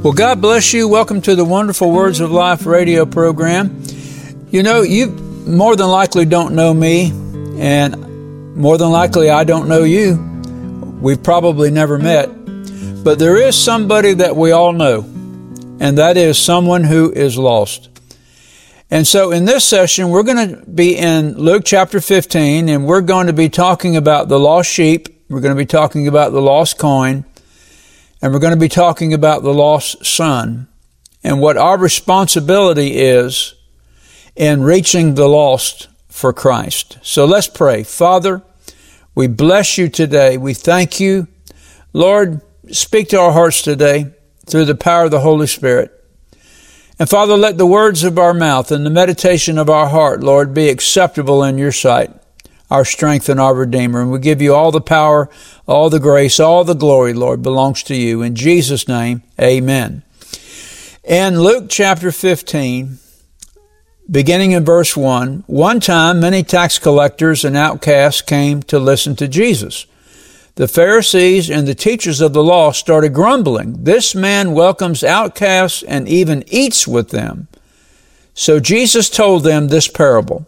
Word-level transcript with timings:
Well, 0.00 0.12
God 0.12 0.40
bless 0.40 0.72
you. 0.72 0.86
Welcome 0.86 1.20
to 1.22 1.34
the 1.34 1.44
Wonderful 1.44 1.90
Words 1.90 2.20
of 2.20 2.30
Life 2.30 2.66
radio 2.66 3.04
program. 3.04 3.82
You 4.48 4.62
know, 4.62 4.82
you 4.82 5.08
more 5.08 5.74
than 5.74 5.88
likely 5.88 6.24
don't 6.24 6.54
know 6.54 6.72
me, 6.72 7.10
and 7.60 8.56
more 8.56 8.78
than 8.78 8.90
likely 8.92 9.28
I 9.28 9.42
don't 9.42 9.66
know 9.66 9.82
you. 9.82 10.14
We've 11.02 11.20
probably 11.20 11.72
never 11.72 11.98
met. 11.98 12.28
But 13.02 13.18
there 13.18 13.36
is 13.36 13.56
somebody 13.60 14.14
that 14.14 14.36
we 14.36 14.52
all 14.52 14.72
know, 14.72 15.00
and 15.80 15.98
that 15.98 16.16
is 16.16 16.38
someone 16.38 16.84
who 16.84 17.10
is 17.10 17.36
lost. 17.36 17.88
And 18.92 19.04
so 19.04 19.32
in 19.32 19.46
this 19.46 19.64
session, 19.64 20.10
we're 20.10 20.22
going 20.22 20.50
to 20.50 20.64
be 20.64 20.96
in 20.96 21.36
Luke 21.36 21.64
chapter 21.64 22.00
15, 22.00 22.68
and 22.68 22.86
we're 22.86 23.00
going 23.00 23.26
to 23.26 23.32
be 23.32 23.48
talking 23.48 23.96
about 23.96 24.28
the 24.28 24.38
lost 24.38 24.70
sheep. 24.70 25.08
We're 25.28 25.40
going 25.40 25.56
to 25.56 25.60
be 25.60 25.66
talking 25.66 26.06
about 26.06 26.30
the 26.30 26.40
lost 26.40 26.78
coin 26.78 27.24
and 28.20 28.32
we're 28.32 28.38
going 28.38 28.54
to 28.54 28.60
be 28.60 28.68
talking 28.68 29.14
about 29.14 29.42
the 29.42 29.54
lost 29.54 30.04
son 30.04 30.68
and 31.22 31.40
what 31.40 31.56
our 31.56 31.78
responsibility 31.78 32.96
is 32.96 33.54
in 34.34 34.62
reaching 34.62 35.14
the 35.14 35.28
lost 35.28 35.88
for 36.08 36.32
Christ. 36.32 36.98
So 37.02 37.24
let's 37.24 37.48
pray. 37.48 37.82
Father, 37.82 38.42
we 39.14 39.26
bless 39.26 39.78
you 39.78 39.88
today. 39.88 40.36
We 40.36 40.54
thank 40.54 41.00
you. 41.00 41.28
Lord, 41.92 42.40
speak 42.70 43.08
to 43.08 43.20
our 43.20 43.32
hearts 43.32 43.62
today 43.62 44.12
through 44.46 44.64
the 44.64 44.74
power 44.74 45.04
of 45.04 45.10
the 45.10 45.20
Holy 45.20 45.46
Spirit. 45.46 45.92
And 46.98 47.08
Father, 47.08 47.36
let 47.36 47.58
the 47.58 47.66
words 47.66 48.02
of 48.02 48.18
our 48.18 48.34
mouth 48.34 48.72
and 48.72 48.84
the 48.84 48.90
meditation 48.90 49.58
of 49.58 49.70
our 49.70 49.88
heart, 49.88 50.20
Lord, 50.20 50.52
be 50.52 50.68
acceptable 50.68 51.44
in 51.44 51.58
your 51.58 51.72
sight 51.72 52.10
our 52.70 52.84
strength 52.84 53.28
and 53.28 53.40
our 53.40 53.54
Redeemer. 53.54 54.02
And 54.02 54.10
we 54.10 54.18
give 54.18 54.42
you 54.42 54.54
all 54.54 54.70
the 54.70 54.80
power, 54.80 55.28
all 55.66 55.90
the 55.90 56.00
grace, 56.00 56.38
all 56.38 56.64
the 56.64 56.74
glory, 56.74 57.14
Lord, 57.14 57.42
belongs 57.42 57.82
to 57.84 57.94
you. 57.96 58.22
In 58.22 58.34
Jesus' 58.34 58.88
name, 58.88 59.22
amen. 59.40 60.02
In 61.04 61.40
Luke 61.40 61.66
chapter 61.68 62.12
15, 62.12 62.98
beginning 64.10 64.52
in 64.52 64.64
verse 64.64 64.96
1, 64.96 65.44
one 65.46 65.80
time 65.80 66.20
many 66.20 66.42
tax 66.42 66.78
collectors 66.78 67.44
and 67.44 67.56
outcasts 67.56 68.22
came 68.22 68.62
to 68.64 68.78
listen 68.78 69.16
to 69.16 69.28
Jesus. 69.28 69.86
The 70.56 70.68
Pharisees 70.68 71.50
and 71.50 71.68
the 71.68 71.74
teachers 71.74 72.20
of 72.20 72.32
the 72.32 72.42
law 72.42 72.72
started 72.72 73.14
grumbling. 73.14 73.84
This 73.84 74.14
man 74.14 74.52
welcomes 74.52 75.04
outcasts 75.04 75.84
and 75.84 76.08
even 76.08 76.42
eats 76.48 76.86
with 76.86 77.10
them. 77.10 77.46
So 78.34 78.58
Jesus 78.58 79.08
told 79.08 79.44
them 79.44 79.68
this 79.68 79.88
parable. 79.88 80.46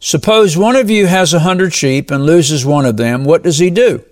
Suppose 0.00 0.56
one 0.56 0.76
of 0.76 0.88
you 0.88 1.06
has 1.06 1.34
a 1.34 1.40
hundred 1.40 1.74
sheep 1.74 2.10
and 2.10 2.24
loses 2.24 2.64
one 2.64 2.86
of 2.86 2.96
them. 2.96 3.24
What 3.24 3.42
does 3.42 3.58
he 3.58 3.68
do? 3.68 4.02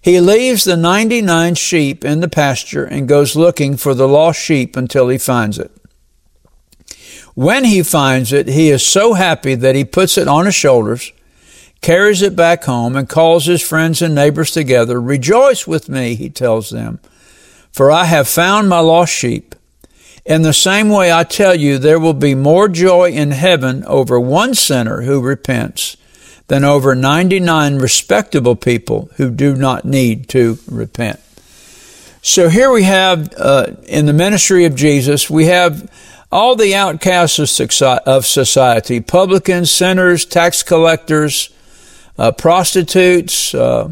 He 0.00 0.20
leaves 0.20 0.62
the 0.62 0.76
99 0.76 1.56
sheep 1.56 2.04
in 2.04 2.20
the 2.20 2.28
pasture 2.28 2.84
and 2.84 3.08
goes 3.08 3.34
looking 3.34 3.76
for 3.76 3.92
the 3.92 4.06
lost 4.06 4.40
sheep 4.40 4.76
until 4.76 5.08
he 5.08 5.18
finds 5.18 5.58
it. 5.58 5.72
When 7.34 7.64
he 7.64 7.82
finds 7.82 8.32
it, 8.32 8.46
he 8.46 8.70
is 8.70 8.86
so 8.86 9.14
happy 9.14 9.56
that 9.56 9.74
he 9.74 9.84
puts 9.84 10.16
it 10.16 10.28
on 10.28 10.46
his 10.46 10.54
shoulders, 10.54 11.12
carries 11.80 12.22
it 12.22 12.36
back 12.36 12.62
home, 12.62 12.94
and 12.94 13.08
calls 13.08 13.46
his 13.46 13.60
friends 13.60 14.00
and 14.00 14.14
neighbors 14.14 14.52
together. 14.52 15.00
Rejoice 15.00 15.66
with 15.66 15.88
me, 15.88 16.14
he 16.14 16.30
tells 16.30 16.70
them, 16.70 17.00
for 17.72 17.90
I 17.90 18.04
have 18.04 18.28
found 18.28 18.68
my 18.68 18.78
lost 18.78 19.12
sheep. 19.12 19.56
In 20.26 20.42
the 20.42 20.52
same 20.52 20.88
way, 20.88 21.12
I 21.12 21.22
tell 21.22 21.54
you, 21.54 21.78
there 21.78 22.00
will 22.00 22.12
be 22.12 22.34
more 22.34 22.68
joy 22.68 23.10
in 23.12 23.30
heaven 23.30 23.84
over 23.84 24.18
one 24.18 24.56
sinner 24.56 25.02
who 25.02 25.20
repents 25.20 25.96
than 26.48 26.64
over 26.64 26.96
99 26.96 27.78
respectable 27.78 28.56
people 28.56 29.08
who 29.18 29.30
do 29.30 29.54
not 29.54 29.84
need 29.84 30.28
to 30.30 30.58
repent. 30.68 31.20
So 32.22 32.48
here 32.48 32.72
we 32.72 32.82
have, 32.82 33.32
uh, 33.38 33.66
in 33.86 34.06
the 34.06 34.12
ministry 34.12 34.64
of 34.64 34.74
Jesus, 34.74 35.30
we 35.30 35.46
have 35.46 35.88
all 36.32 36.56
the 36.56 36.74
outcasts 36.74 37.60
of 37.60 38.26
society, 38.26 39.00
publicans, 39.00 39.70
sinners, 39.70 40.24
tax 40.24 40.64
collectors, 40.64 41.50
uh, 42.18 42.32
prostitutes, 42.32 43.54
uh, 43.54 43.90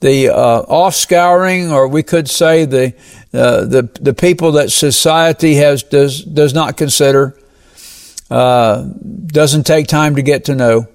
the 0.00 0.28
uh, 0.28 0.62
offscouring, 0.62 1.70
or 1.70 1.88
we 1.88 2.02
could 2.02 2.30
say 2.30 2.64
the 2.64 2.94
uh, 3.32 3.64
the 3.66 3.82
the 4.00 4.14
people 4.14 4.52
that 4.52 4.70
society 4.70 5.56
has 5.56 5.82
does 5.82 6.22
does 6.22 6.54
not 6.54 6.76
consider, 6.76 7.38
uh, 8.30 8.82
doesn't 9.26 9.66
take 9.66 9.86
time 9.86 10.16
to 10.16 10.22
get 10.22 10.46
to 10.46 10.54
know. 10.54 10.88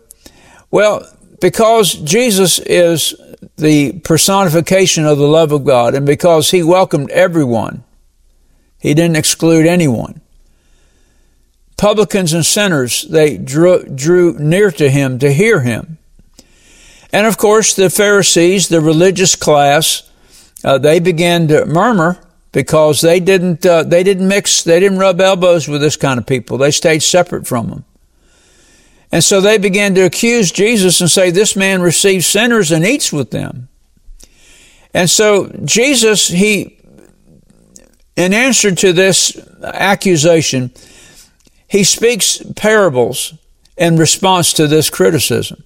Well, 0.72 1.08
because 1.40 1.94
Jesus 1.94 2.58
is 2.58 3.14
the 3.58 4.00
personification 4.00 5.06
of 5.06 5.20
the 5.20 5.28
love 5.28 5.52
of 5.52 5.64
God, 5.64 5.94
and 5.94 6.08
because 6.08 6.50
He 6.50 6.64
welcomed 6.64 7.12
everyone, 7.12 7.84
He 8.80 8.96
didn't 8.96 9.18
exclude 9.18 9.68
anyone. 9.68 10.20
Publicans 11.78 12.34
and 12.34 12.46
sinners 12.46 13.04
they 13.04 13.38
drew 13.38 13.84
drew 13.84 14.40
near 14.40 14.72
to 14.72 14.90
Him 14.90 15.20
to 15.20 15.32
hear 15.32 15.62
Him. 15.62 16.00
And 17.12 17.28
of 17.28 17.38
course, 17.38 17.76
the 17.76 17.92
Pharisees, 17.92 18.70
the 18.70 18.82
religious 18.82 19.36
class, 19.36 20.10
uh, 20.64 20.80
they 20.80 21.00
began 21.00 21.48
to 21.50 21.66
murmur 21.68 22.23
because 22.54 23.02
they 23.02 23.20
didn't 23.20 23.66
uh, 23.66 23.84
they 23.84 24.04
didn't 24.04 24.28
mix 24.30 24.64
they 24.64 24.80
didn't 24.80 25.00
rub 25.00 25.20
elbows 25.20 25.68
with 25.68 25.82
this 25.82 25.98
kind 25.98 26.18
of 26.18 26.26
people. 26.26 26.58
They 26.58 26.72
stayed 26.72 27.04
separate 27.04 27.46
from 27.46 27.70
them. 27.70 27.86
And 29.12 29.24
so 29.24 29.42
they 29.42 29.60
began 29.60 29.94
to 29.94 30.02
accuse 30.02 30.52
Jesus 30.52 31.00
and 31.00 31.12
say, 31.12 31.30
This 31.30 31.56
man 31.56 31.84
receives 31.84 32.26
sinners 32.26 32.72
and 32.72 32.84
eats 32.84 33.14
with 33.14 33.30
them. 33.30 33.68
And 34.92 35.08
so 35.10 35.50
Jesus, 35.66 36.28
he, 36.30 36.80
in 38.16 38.34
answer 38.34 38.74
to 38.74 38.94
this 38.94 39.38
accusation, 39.64 40.72
he 41.68 41.84
speaks 41.84 42.42
parables 42.56 43.36
in 43.78 43.98
response 43.98 44.54
to 44.54 44.68
this 44.68 44.90
criticism. 44.90 45.64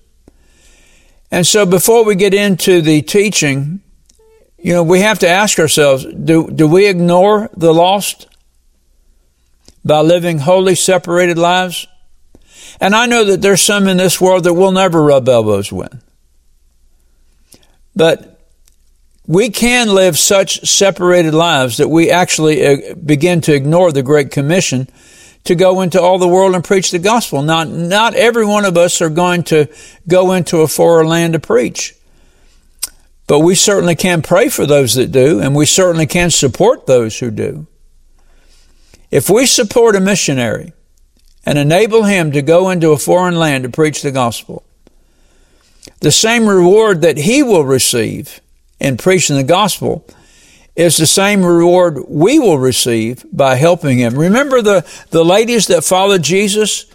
And 1.32 1.48
so 1.48 1.66
before 1.66 2.04
we 2.06 2.16
get 2.16 2.34
into 2.34 2.82
the 2.82 3.02
teaching, 3.02 3.82
you 4.58 4.74
know, 4.74 4.84
we 4.84 5.02
have 5.02 5.20
to 5.20 5.28
ask 5.28 5.60
ourselves, 5.60 6.06
do, 6.06 6.50
do 6.50 6.68
we 6.68 6.88
ignore 6.88 7.50
the 7.56 7.74
lost 7.74 8.28
by 9.86 10.02
living 10.02 10.40
wholly 10.40 10.76
separated 10.76 11.38
lives? 11.38 11.88
And 12.80 12.96
I 12.96 13.06
know 13.06 13.26
that 13.26 13.42
there's 13.42 13.62
some 13.62 13.88
in 13.88 13.98
this 13.98 14.20
world 14.20 14.44
that 14.44 14.54
we'll 14.54 14.72
never 14.72 15.02
rub 15.02 15.30
elbows 15.30 15.72
with. 15.72 16.04
But 17.96 18.40
we 19.26 19.50
can 19.50 19.94
live 19.94 20.18
such 20.18 20.62
separated 20.68 21.34
lives 21.34 21.78
that 21.78 21.90
we 21.90 22.10
actually 22.10 22.66
uh, 22.66 22.96
begin 22.96 23.42
to 23.42 23.54
ignore 23.54 23.92
the 23.92 24.04
Great 24.04 24.32
Commission 24.32 24.88
to 25.44 25.56
go 25.56 25.82
into 25.82 26.02
all 26.02 26.20
the 26.20 26.28
world 26.28 26.56
and 26.56 26.64
preach 26.64 26.92
the 26.92 27.00
gospel. 27.00 27.42
Not, 27.42 27.68
not 27.70 28.14
every 28.16 28.46
one 28.46 28.66
of 28.66 28.78
us 28.78 29.02
are 29.02 29.10
going 29.10 29.44
to 29.44 29.68
go 30.08 30.34
into 30.34 30.60
a 30.60 30.68
foreign 30.68 31.08
land 31.08 31.34
to 31.34 31.40
preach. 31.40 31.97
But 33.28 33.40
we 33.40 33.56
certainly 33.56 33.96
can 33.96 34.22
pray 34.22 34.48
for 34.48 34.66
those 34.66 34.96
that 34.96 35.12
do, 35.12 35.40
and 35.40 35.54
we 35.54 35.66
certainly 35.66 36.08
can 36.08 36.32
support 36.32 36.86
those 36.86 37.20
who 37.20 37.30
do. 37.30 37.68
If 39.12 39.30
we 39.30 39.46
support 39.46 39.96
a 39.96 40.00
missionary 40.00 40.74
and 41.46 41.58
enable 41.58 42.04
him 42.04 42.32
to 42.32 42.42
go 42.42 42.70
into 42.70 42.92
a 42.92 42.98
foreign 42.98 43.36
land 43.36 43.64
to 43.64 43.70
preach 43.70 44.02
the 44.02 44.12
gospel, 44.12 44.64
the 46.00 46.12
same 46.12 46.48
reward 46.48 47.02
that 47.02 47.18
he 47.18 47.44
will 47.44 47.66
receive 47.66 48.42
in 48.80 48.98
preaching 48.98 49.36
the 49.36 49.44
gospel 49.44 50.06
is 50.76 50.98
the 50.98 51.08
same 51.08 51.44
reward 51.44 51.98
we 52.08 52.38
will 52.38 52.60
receive 52.60 53.26
by 53.34 53.56
helping 53.56 53.98
him. 53.98 54.18
Remember 54.18 54.62
the, 54.62 54.86
the 55.10 55.26
ladies 55.26 55.68
that 55.68 55.84
followed 55.84 56.22
Jesus 56.22 56.86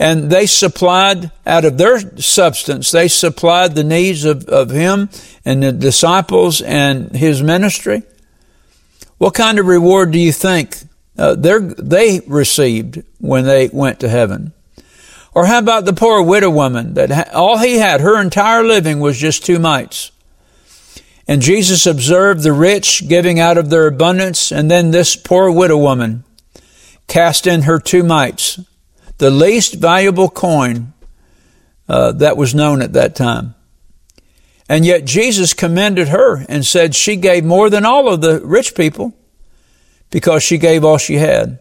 and 0.00 0.30
they 0.30 0.46
supplied 0.46 1.30
out 1.46 1.66
of 1.66 1.76
their 1.76 2.00
substance, 2.18 2.90
they 2.90 3.06
supplied 3.06 3.74
the 3.74 3.84
needs 3.84 4.24
of, 4.24 4.48
of 4.48 4.70
him 4.70 5.10
and 5.44 5.62
the 5.62 5.72
disciples 5.72 6.62
and 6.62 7.14
his 7.14 7.42
ministry. 7.42 8.02
What 9.18 9.34
kind 9.34 9.58
of 9.58 9.66
reward 9.66 10.12
do 10.12 10.18
you 10.18 10.32
think 10.32 10.74
uh, 11.18 11.34
they 11.34 12.20
received 12.26 13.02
when 13.18 13.44
they 13.44 13.68
went 13.68 14.00
to 14.00 14.08
heaven? 14.08 14.54
Or 15.34 15.44
how 15.44 15.58
about 15.58 15.84
the 15.84 15.92
poor 15.92 16.22
widow 16.22 16.48
woman 16.48 16.94
that 16.94 17.10
ha- 17.10 17.30
all 17.34 17.58
he 17.58 17.76
had, 17.76 18.00
her 18.00 18.18
entire 18.18 18.64
living 18.64 19.00
was 19.00 19.18
just 19.18 19.44
two 19.44 19.58
mites? 19.58 20.12
And 21.28 21.42
Jesus 21.42 21.84
observed 21.84 22.42
the 22.42 22.54
rich 22.54 23.06
giving 23.06 23.38
out 23.38 23.58
of 23.58 23.68
their 23.68 23.86
abundance, 23.86 24.50
and 24.50 24.70
then 24.70 24.92
this 24.92 25.14
poor 25.14 25.50
widow 25.50 25.76
woman 25.76 26.24
cast 27.06 27.46
in 27.46 27.62
her 27.62 27.78
two 27.78 28.02
mites, 28.02 28.58
the 29.20 29.30
least 29.30 29.74
valuable 29.74 30.30
coin 30.30 30.94
uh, 31.90 32.12
that 32.12 32.38
was 32.38 32.54
known 32.54 32.80
at 32.80 32.94
that 32.94 33.14
time. 33.14 33.54
And 34.66 34.86
yet 34.86 35.04
Jesus 35.04 35.52
commended 35.52 36.08
her 36.08 36.46
and 36.48 36.64
said 36.64 36.94
she 36.94 37.16
gave 37.16 37.44
more 37.44 37.68
than 37.68 37.84
all 37.84 38.08
of 38.08 38.22
the 38.22 38.40
rich 38.40 38.74
people 38.74 39.12
because 40.08 40.42
she 40.42 40.56
gave 40.56 40.84
all 40.84 40.96
she 40.96 41.16
had. 41.16 41.58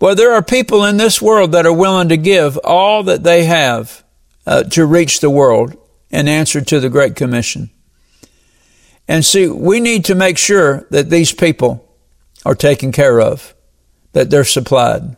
Well, 0.00 0.14
there 0.14 0.32
are 0.32 0.42
people 0.42 0.84
in 0.84 0.96
this 0.96 1.20
world 1.20 1.52
that 1.52 1.66
are 1.66 1.72
willing 1.72 2.08
to 2.08 2.16
give 2.16 2.56
all 2.64 3.02
that 3.02 3.22
they 3.22 3.44
have 3.44 4.02
uh, 4.46 4.62
to 4.64 4.86
reach 4.86 5.20
the 5.20 5.30
world 5.30 5.76
in 6.08 6.28
answer 6.28 6.62
to 6.62 6.80
the 6.80 6.88
Great 6.88 7.14
Commission. 7.14 7.68
And 9.06 9.22
see, 9.22 9.48
we 9.48 9.80
need 9.80 10.06
to 10.06 10.14
make 10.14 10.38
sure 10.38 10.86
that 10.90 11.10
these 11.10 11.32
people 11.32 11.86
are 12.46 12.54
taken 12.54 12.90
care 12.90 13.20
of, 13.20 13.54
that 14.12 14.30
they're 14.30 14.44
supplied. 14.44 15.16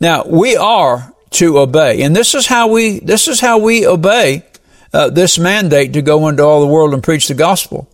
Now, 0.00 0.24
we 0.26 0.56
are 0.56 1.12
to 1.30 1.58
obey, 1.58 2.02
and 2.02 2.14
this 2.14 2.34
is 2.34 2.46
how 2.46 2.68
we, 2.68 3.00
this 3.00 3.28
is 3.28 3.40
how 3.40 3.58
we 3.58 3.86
obey 3.86 4.44
uh, 4.92 5.10
this 5.10 5.38
mandate 5.38 5.92
to 5.94 6.02
go 6.02 6.28
into 6.28 6.42
all 6.42 6.60
the 6.60 6.66
world 6.66 6.94
and 6.94 7.02
preach 7.02 7.28
the 7.28 7.34
gospel. 7.34 7.88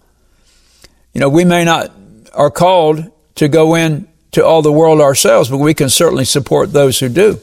You 1.13 1.21
know, 1.21 1.29
we 1.29 1.45
may 1.45 1.65
not 1.65 1.91
are 2.33 2.51
called 2.51 3.11
to 3.37 3.49
go 3.49 3.75
in 3.75 4.09
to 4.33 4.45
all 4.45 4.63
the 4.63 4.73
world 4.73 5.01
ourselves, 5.01 5.51
but 5.51 5.59
we 5.59 5.75
can 5.75 5.89
certainly 5.89 6.25
support 6.25 6.73
those 6.73 6.99
who 6.99 7.09
do. 7.09 7.39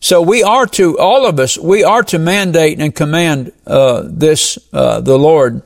So 0.00 0.20
we 0.20 0.42
are 0.42 0.66
to, 0.66 0.98
all 0.98 1.26
of 1.26 1.40
us, 1.40 1.58
we 1.58 1.82
are 1.82 2.02
to 2.04 2.18
mandate 2.18 2.78
and 2.80 2.94
command 2.94 3.52
uh, 3.66 4.02
this, 4.04 4.58
uh, 4.72 5.00
the 5.00 5.18
Lord, 5.18 5.62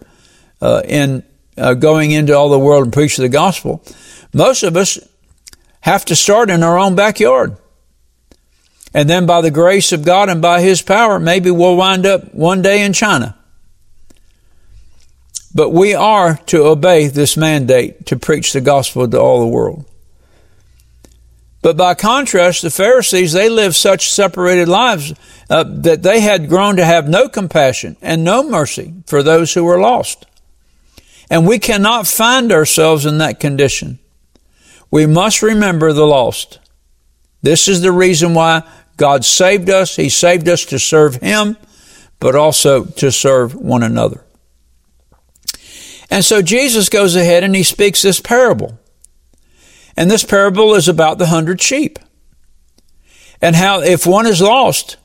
uh, 0.63 0.83
in 0.85 1.25
uh, 1.59 1.75
going 1.75 2.13
into 2.13 2.37
all 2.37 2.49
the 2.49 2.59
world 2.59 2.85
and 2.85 2.93
preach 2.93 3.17
the 3.17 3.29
gospel. 3.29 3.83
Most 4.33 4.63
of 4.63 4.77
us 4.77 4.99
have 5.81 6.05
to 6.07 6.17
start 6.17 6.51
in 6.51 6.63
our 6.63 6.79
own 6.79 6.95
backyard. 6.95 7.57
And 8.93 9.09
then 9.09 9.27
by 9.27 9.41
the 9.41 9.51
grace 9.51 9.93
of 9.93 10.05
God 10.05 10.29
and 10.29 10.43
by 10.43 10.61
His 10.61 10.83
power, 10.83 11.19
maybe 11.19 11.51
we'll 11.51 11.77
wind 11.77 12.07
up 12.07 12.35
one 12.35 12.63
day 12.63 12.83
in 12.83 12.93
China. 12.93 13.37
But 15.55 15.71
we 15.71 15.95
are 15.95 16.37
to 16.47 16.65
obey 16.65 17.09
this 17.09 17.37
mandate 17.37 18.07
to 18.07 18.17
preach 18.17 18.53
the 18.53 18.61
gospel 18.61 19.09
to 19.09 19.19
all 19.19 19.41
the 19.41 19.47
world. 19.47 19.85
But 21.63 21.77
by 21.77 21.95
contrast, 21.95 22.63
the 22.63 22.71
Pharisees, 22.71 23.33
they 23.33 23.49
lived 23.49 23.75
such 23.75 24.11
separated 24.11 24.67
lives 24.67 25.13
uh, 25.51 25.65
that 25.67 26.03
they 26.03 26.21
had 26.21 26.49
grown 26.49 26.77
to 26.77 26.85
have 26.85 27.09
no 27.09 27.29
compassion 27.29 27.97
and 28.01 28.25
no 28.25 28.43
mercy 28.43 28.95
for 29.07 29.23
those 29.23 29.53
who 29.53 29.65
were 29.65 29.81
lost. 29.81 30.25
And 31.29 31.47
we 31.47 31.59
cannot 31.59 32.07
find 32.07 32.51
ourselves 32.51 33.05
in 33.05 33.19
that 33.19 33.41
condition. 33.41 33.99
We 34.91 35.07
must 35.07 35.43
remember 35.43 35.93
the 35.93 36.07
lost. 36.07 36.59
This 37.43 37.69
is 37.69 37.81
the 37.81 37.93
reason 37.93 38.35
why 38.35 38.63
God 38.97 39.25
saved 39.25 39.71
us. 39.71 39.97
He 39.97 40.09
saved 40.09 40.49
us 40.49 40.65
to 40.67 40.79
serve 40.79 41.17
Him, 41.17 41.57
but 42.19 42.35
also 42.35 42.85
to 42.85 43.11
serve 43.11 43.55
one 43.55 43.83
another. 43.83 44.25
And 46.11 46.25
so 46.25 46.43
Jesus 46.43 46.89
goes 46.89 47.15
ahead 47.15 47.45
and 47.45 47.55
he 47.55 47.63
speaks 47.63 48.03
this 48.03 48.21
parable. 48.21 48.79
And 49.97 50.11
this 50.11 50.25
parable 50.25 50.75
is 50.75 50.89
about 50.89 51.19
the 51.19 51.27
hundred 51.27 51.63
sheep. 51.63 51.99
And 53.41 53.55
how 53.55 53.81
if 53.81 54.07
one 54.07 54.27
is 54.27 54.43
lost, 54.43 54.97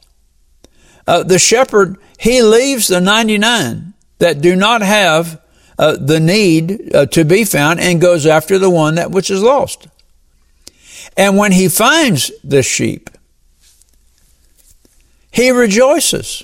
uh, 1.07 1.23
the 1.23 1.39
shepherd, 1.39 1.97
he 2.17 2.41
leaves 2.41 2.87
the 2.87 2.99
99 2.99 3.93
that 4.17 4.41
do 4.41 4.55
not 4.55 4.81
have 4.81 5.41
uh, 5.77 5.97
the 5.99 6.19
need 6.19 6.95
uh, 6.95 7.05
to 7.07 7.25
be 7.25 7.43
found 7.43 7.79
and 7.79 8.01
goes 8.01 8.25
after 8.25 8.57
the 8.57 8.69
one 8.69 8.95
that 8.95 9.11
which 9.11 9.29
is 9.29 9.41
lost. 9.41 9.87
And 11.17 11.37
when 11.37 11.51
he 11.51 11.67
finds 11.67 12.31
the 12.43 12.63
sheep, 12.63 13.09
he 15.31 15.51
rejoices. 15.51 16.43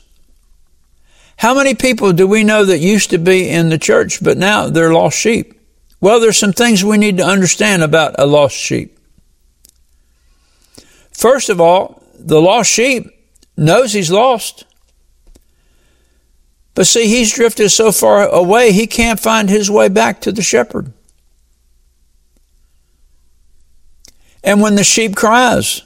How 1.38 1.56
many 1.56 1.74
people 1.74 2.14
do 2.14 2.28
we 2.28 2.44
know 2.44 2.66
that 2.66 2.80
used 2.80 3.10
to 3.10 3.18
be 3.18 3.50
in 3.50 3.70
the 3.70 3.78
church, 3.78 4.24
but 4.24 4.38
now 4.38 4.68
they're 4.68 4.94
lost 4.94 5.18
sheep? 5.18 5.60
Well, 6.00 6.20
there's 6.20 6.38
some 6.38 6.54
things 6.54 6.84
we 6.84 6.98
need 6.98 7.18
to 7.18 7.24
understand 7.24 7.84
about 7.84 8.16
a 8.20 8.26
lost 8.26 8.56
sheep. 8.56 8.98
First 11.12 11.50
of 11.50 11.62
all, 11.62 12.04
the 12.14 12.42
lost 12.42 12.72
sheep 12.72 13.08
knows 13.58 13.94
he's 13.94 14.12
lost. 14.12 14.66
But 16.74 16.88
see, 16.88 17.08
he's 17.08 17.34
drifted 17.34 17.70
so 17.70 17.92
far 17.92 18.28
away, 18.28 18.72
he 18.72 18.88
can't 18.88 19.20
find 19.20 19.50
his 19.50 19.70
way 19.70 19.90
back 19.90 20.22
to 20.22 20.32
the 20.32 20.42
shepherd. 20.42 20.94
And 24.44 24.62
when 24.62 24.76
the 24.76 24.84
sheep 24.84 25.16
cries, 25.16 25.84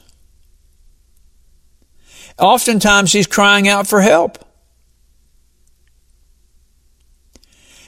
oftentimes 2.37 3.11
he's 3.11 3.27
crying 3.27 3.67
out 3.67 3.87
for 3.87 4.01
help. 4.01 4.39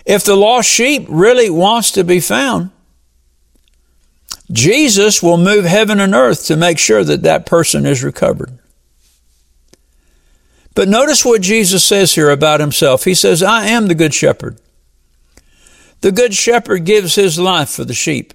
If 0.05 0.23
the 0.23 0.35
lost 0.35 0.69
sheep 0.69 1.05
really 1.09 1.49
wants 1.49 1.91
to 1.91 2.03
be 2.03 2.19
found, 2.19 2.71
Jesus 4.51 5.21
will 5.21 5.37
move 5.37 5.65
heaven 5.65 5.99
and 5.99 6.15
earth 6.15 6.45
to 6.45 6.55
make 6.55 6.79
sure 6.79 7.03
that 7.03 7.23
that 7.23 7.45
person 7.45 7.85
is 7.85 8.03
recovered. 8.03 8.57
But 10.77 10.87
notice 10.87 11.25
what 11.25 11.41
Jesus 11.41 11.83
says 11.83 12.13
here 12.13 12.29
about 12.29 12.59
himself. 12.59 13.03
He 13.03 13.15
says, 13.15 13.41
I 13.41 13.65
am 13.65 13.87
the 13.87 13.95
good 13.95 14.13
shepherd. 14.13 14.59
The 16.01 16.11
good 16.11 16.35
shepherd 16.35 16.85
gives 16.85 17.15
his 17.15 17.39
life 17.39 17.71
for 17.71 17.83
the 17.83 17.95
sheep. 17.95 18.31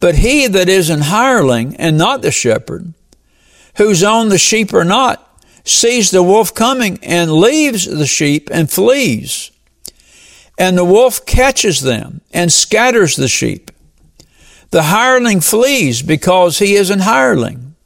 But 0.00 0.16
he 0.16 0.48
that 0.48 0.68
is 0.68 0.90
an 0.90 1.00
hireling 1.00 1.76
and 1.76 1.96
not 1.96 2.20
the 2.20 2.30
shepherd, 2.30 2.92
whose 3.78 4.02
own 4.02 4.28
the 4.28 4.36
sheep 4.36 4.74
are 4.74 4.84
not, 4.84 5.40
sees 5.64 6.10
the 6.10 6.22
wolf 6.22 6.54
coming 6.54 6.98
and 7.02 7.32
leaves 7.32 7.86
the 7.86 8.06
sheep 8.06 8.50
and 8.52 8.70
flees. 8.70 9.50
And 10.58 10.76
the 10.76 10.84
wolf 10.84 11.24
catches 11.24 11.80
them 11.80 12.20
and 12.34 12.52
scatters 12.52 13.16
the 13.16 13.28
sheep. 13.28 13.70
The 14.72 14.82
hireling 14.82 15.40
flees 15.40 16.02
because 16.02 16.58
he 16.58 16.74
is 16.74 16.90
an 16.90 16.98
hireling 16.98 17.76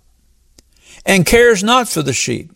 and 1.06 1.24
cares 1.24 1.62
not 1.62 1.88
for 1.88 2.02
the 2.02 2.12
sheep. 2.12 2.50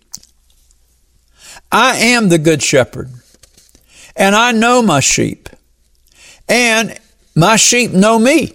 I 1.71 1.97
am 1.97 2.29
the 2.29 2.39
good 2.39 2.63
shepherd 2.63 3.11
and 4.17 4.35
I 4.35 4.53
know 4.53 4.83
my 4.83 5.01
sheep 5.01 5.49
and 6.49 6.99
my 7.35 7.57
sheep 7.57 7.93
know 7.93 8.19
me. 8.19 8.55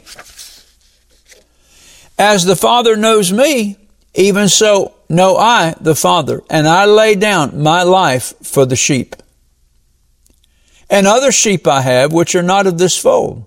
As 2.17 2.45
the 2.45 2.55
Father 2.55 2.95
knows 2.95 3.31
me, 3.31 3.77
even 4.13 4.49
so 4.49 4.93
know 5.09 5.37
I 5.37 5.75
the 5.79 5.95
Father, 5.95 6.41
and 6.49 6.67
I 6.67 6.85
lay 6.85 7.15
down 7.15 7.61
my 7.61 7.83
life 7.83 8.33
for 8.43 8.65
the 8.65 8.75
sheep. 8.75 9.15
And 10.89 11.07
other 11.07 11.31
sheep 11.31 11.67
I 11.67 11.81
have, 11.81 12.13
which 12.13 12.35
are 12.35 12.43
not 12.43 12.67
of 12.67 12.77
this 12.77 12.97
fold. 12.97 13.45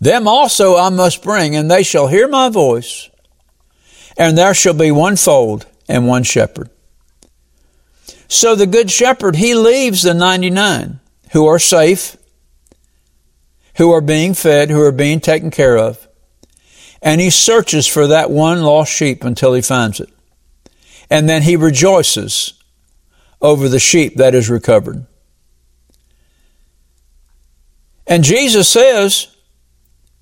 Them 0.00 0.28
also 0.28 0.76
I 0.76 0.90
must 0.90 1.22
bring, 1.22 1.56
and 1.56 1.70
they 1.70 1.82
shall 1.82 2.08
hear 2.08 2.28
my 2.28 2.48
voice, 2.48 3.08
and 4.18 4.36
there 4.36 4.54
shall 4.54 4.74
be 4.74 4.90
one 4.90 5.16
fold 5.16 5.66
and 5.88 6.06
one 6.06 6.24
shepherd. 6.24 6.68
So 8.28 8.54
the 8.54 8.66
good 8.66 8.90
shepherd, 8.90 9.36
he 9.36 9.54
leaves 9.54 10.02
the 10.02 10.14
99 10.14 11.00
who 11.32 11.46
are 11.46 11.58
safe, 11.58 12.16
who 13.76 13.90
are 13.92 14.00
being 14.00 14.34
fed, 14.34 14.70
who 14.70 14.80
are 14.82 14.92
being 14.92 15.20
taken 15.20 15.50
care 15.50 15.76
of, 15.76 16.06
and 17.02 17.20
he 17.20 17.30
searches 17.30 17.86
for 17.86 18.06
that 18.06 18.30
one 18.30 18.62
lost 18.62 18.92
sheep 18.92 19.24
until 19.24 19.52
he 19.52 19.60
finds 19.60 20.00
it. 20.00 20.08
And 21.10 21.28
then 21.28 21.42
he 21.42 21.56
rejoices 21.56 22.54
over 23.42 23.68
the 23.68 23.78
sheep 23.78 24.16
that 24.16 24.34
is 24.34 24.48
recovered. 24.48 25.04
And 28.06 28.24
Jesus 28.24 28.68
says 28.68 29.28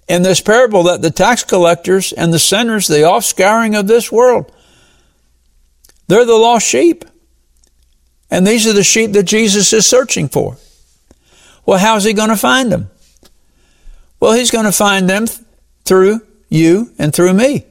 in 0.08 0.22
this 0.22 0.40
parable 0.40 0.82
that 0.84 1.02
the 1.02 1.10
tax 1.10 1.44
collectors 1.44 2.12
and 2.12 2.32
the 2.32 2.38
sinners, 2.38 2.88
the 2.88 2.96
offscouring 2.96 3.78
of 3.78 3.86
this 3.86 4.10
world, 4.10 4.50
they're 6.08 6.24
the 6.24 6.34
lost 6.34 6.66
sheep. 6.66 7.04
And 8.32 8.46
these 8.46 8.66
are 8.66 8.72
the 8.72 8.82
sheep 8.82 9.12
that 9.12 9.24
Jesus 9.24 9.74
is 9.74 9.86
searching 9.86 10.26
for. 10.26 10.56
Well, 11.66 11.78
how's 11.78 12.04
he 12.04 12.14
going 12.14 12.30
to 12.30 12.36
find 12.36 12.72
them? 12.72 12.90
Well, 14.20 14.32
he's 14.32 14.50
going 14.50 14.64
to 14.64 14.72
find 14.72 15.08
them 15.08 15.26
through 15.84 16.22
you 16.48 16.92
and 16.98 17.14
through 17.14 17.34
me. 17.34 17.66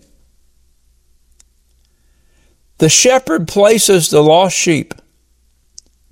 The 2.78 2.90
shepherd 2.90 3.48
places 3.48 4.12
the 4.12 4.22
lost 4.22 4.56
sheep 4.56 4.94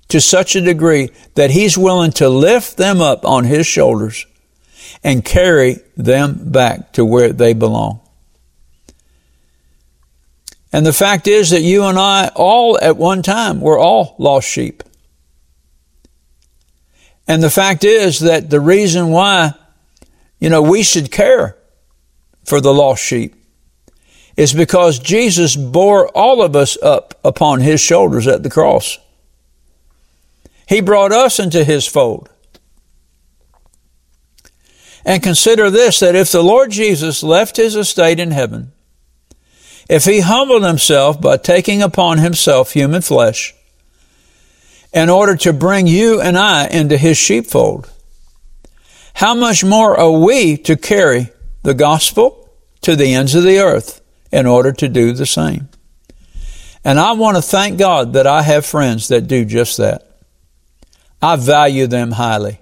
to 0.08 0.20
such 0.20 0.56
a 0.56 0.60
degree 0.60 1.10
that 1.36 1.52
he's 1.52 1.78
willing 1.78 2.10
to 2.12 2.28
lift 2.28 2.76
them 2.76 3.00
up 3.00 3.24
on 3.24 3.44
his 3.44 3.68
shoulders 3.68 4.26
and 5.04 5.24
carry 5.24 5.76
them 5.96 6.50
back 6.50 6.92
to 6.94 7.04
where 7.04 7.32
they 7.32 7.54
belong. 7.54 8.00
And 10.72 10.86
the 10.86 10.92
fact 10.92 11.26
is 11.26 11.50
that 11.50 11.62
you 11.62 11.84
and 11.84 11.98
I 11.98 12.30
all 12.34 12.78
at 12.80 12.96
one 12.96 13.22
time 13.22 13.60
were 13.60 13.78
all 13.78 14.14
lost 14.18 14.48
sheep. 14.48 14.82
And 17.26 17.42
the 17.42 17.50
fact 17.50 17.84
is 17.84 18.20
that 18.20 18.50
the 18.50 18.60
reason 18.60 19.08
why, 19.10 19.54
you 20.38 20.48
know, 20.48 20.62
we 20.62 20.82
should 20.82 21.10
care 21.10 21.56
for 22.44 22.60
the 22.60 22.74
lost 22.74 23.02
sheep 23.02 23.34
is 24.36 24.52
because 24.52 24.98
Jesus 24.98 25.54
bore 25.54 26.08
all 26.08 26.42
of 26.42 26.56
us 26.56 26.80
up 26.82 27.14
upon 27.24 27.60
his 27.60 27.80
shoulders 27.80 28.26
at 28.26 28.42
the 28.42 28.50
cross. 28.50 28.98
He 30.66 30.80
brought 30.80 31.12
us 31.12 31.38
into 31.38 31.64
his 31.64 31.86
fold. 31.86 32.30
And 35.04 35.22
consider 35.22 35.70
this 35.70 36.00
that 36.00 36.14
if 36.14 36.30
the 36.30 36.42
Lord 36.42 36.70
Jesus 36.70 37.22
left 37.22 37.56
his 37.56 37.74
estate 37.74 38.20
in 38.20 38.30
heaven, 38.30 38.72
if 39.90 40.04
he 40.04 40.20
humbled 40.20 40.62
himself 40.62 41.20
by 41.20 41.36
taking 41.36 41.82
upon 41.82 42.18
himself 42.18 42.72
human 42.72 43.02
flesh, 43.02 43.52
in 44.92 45.10
order 45.10 45.34
to 45.38 45.52
bring 45.52 45.88
you 45.88 46.20
and 46.20 46.38
I 46.38 46.68
into 46.68 46.96
his 46.96 47.18
sheepfold, 47.18 47.90
how 49.14 49.34
much 49.34 49.64
more 49.64 49.98
are 49.98 50.12
we 50.12 50.56
to 50.58 50.76
carry 50.76 51.30
the 51.64 51.74
gospel 51.74 52.48
to 52.82 52.94
the 52.94 53.14
ends 53.14 53.34
of 53.34 53.42
the 53.42 53.58
earth 53.58 54.00
in 54.30 54.46
order 54.46 54.70
to 54.70 54.88
do 54.88 55.12
the 55.12 55.26
same? 55.26 55.68
And 56.84 57.00
I 57.00 57.12
want 57.12 57.36
to 57.36 57.42
thank 57.42 57.76
God 57.76 58.12
that 58.12 58.28
I 58.28 58.42
have 58.42 58.64
friends 58.64 59.08
that 59.08 59.26
do 59.26 59.44
just 59.44 59.78
that. 59.78 60.06
I 61.20 61.34
value 61.34 61.88
them 61.88 62.12
highly. 62.12 62.60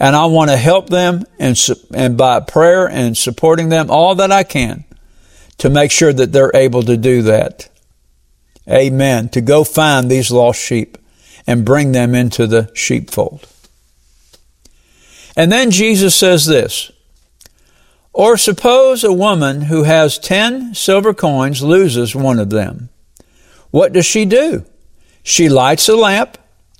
And 0.00 0.16
I 0.16 0.24
want 0.24 0.48
to 0.50 0.56
help 0.56 0.88
them 0.88 1.24
and, 1.38 1.60
and 1.92 2.16
by 2.16 2.40
prayer 2.40 2.88
and 2.88 3.14
supporting 3.14 3.68
them 3.68 3.90
all 3.90 4.14
that 4.14 4.32
I 4.32 4.44
can 4.44 4.86
to 5.60 5.68
make 5.70 5.90
sure 5.90 6.12
that 6.12 6.32
they're 6.32 6.50
able 6.54 6.82
to 6.82 6.96
do 6.96 7.20
that. 7.22 7.68
Amen. 8.68 9.28
To 9.30 9.40
go 9.40 9.62
find 9.62 10.10
these 10.10 10.30
lost 10.30 10.60
sheep 10.60 10.96
and 11.46 11.64
bring 11.64 11.92
them 11.92 12.14
into 12.14 12.46
the 12.46 12.70
sheepfold. 12.74 13.46
And 15.36 15.52
then 15.52 15.70
Jesus 15.70 16.14
says 16.14 16.46
this, 16.46 16.90
or 18.12 18.36
suppose 18.36 19.04
a 19.04 19.12
woman 19.12 19.62
who 19.62 19.84
has 19.84 20.18
ten 20.18 20.74
silver 20.74 21.14
coins 21.14 21.62
loses 21.62 22.16
one 22.16 22.38
of 22.38 22.50
them. 22.50 22.88
What 23.70 23.92
does 23.92 24.06
she 24.06 24.24
do? 24.24 24.64
She 25.22 25.48
lights 25.48 25.88
a 25.88 25.96
lamp, 25.96 26.38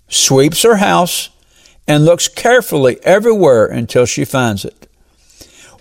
sweeps 0.08 0.62
her 0.62 0.76
house, 0.76 1.28
and 1.87 2.04
looks 2.04 2.28
carefully 2.28 2.99
everywhere 3.02 3.66
until 3.66 4.06
she 4.06 4.25
finds 4.25 4.64
it. 4.64 4.79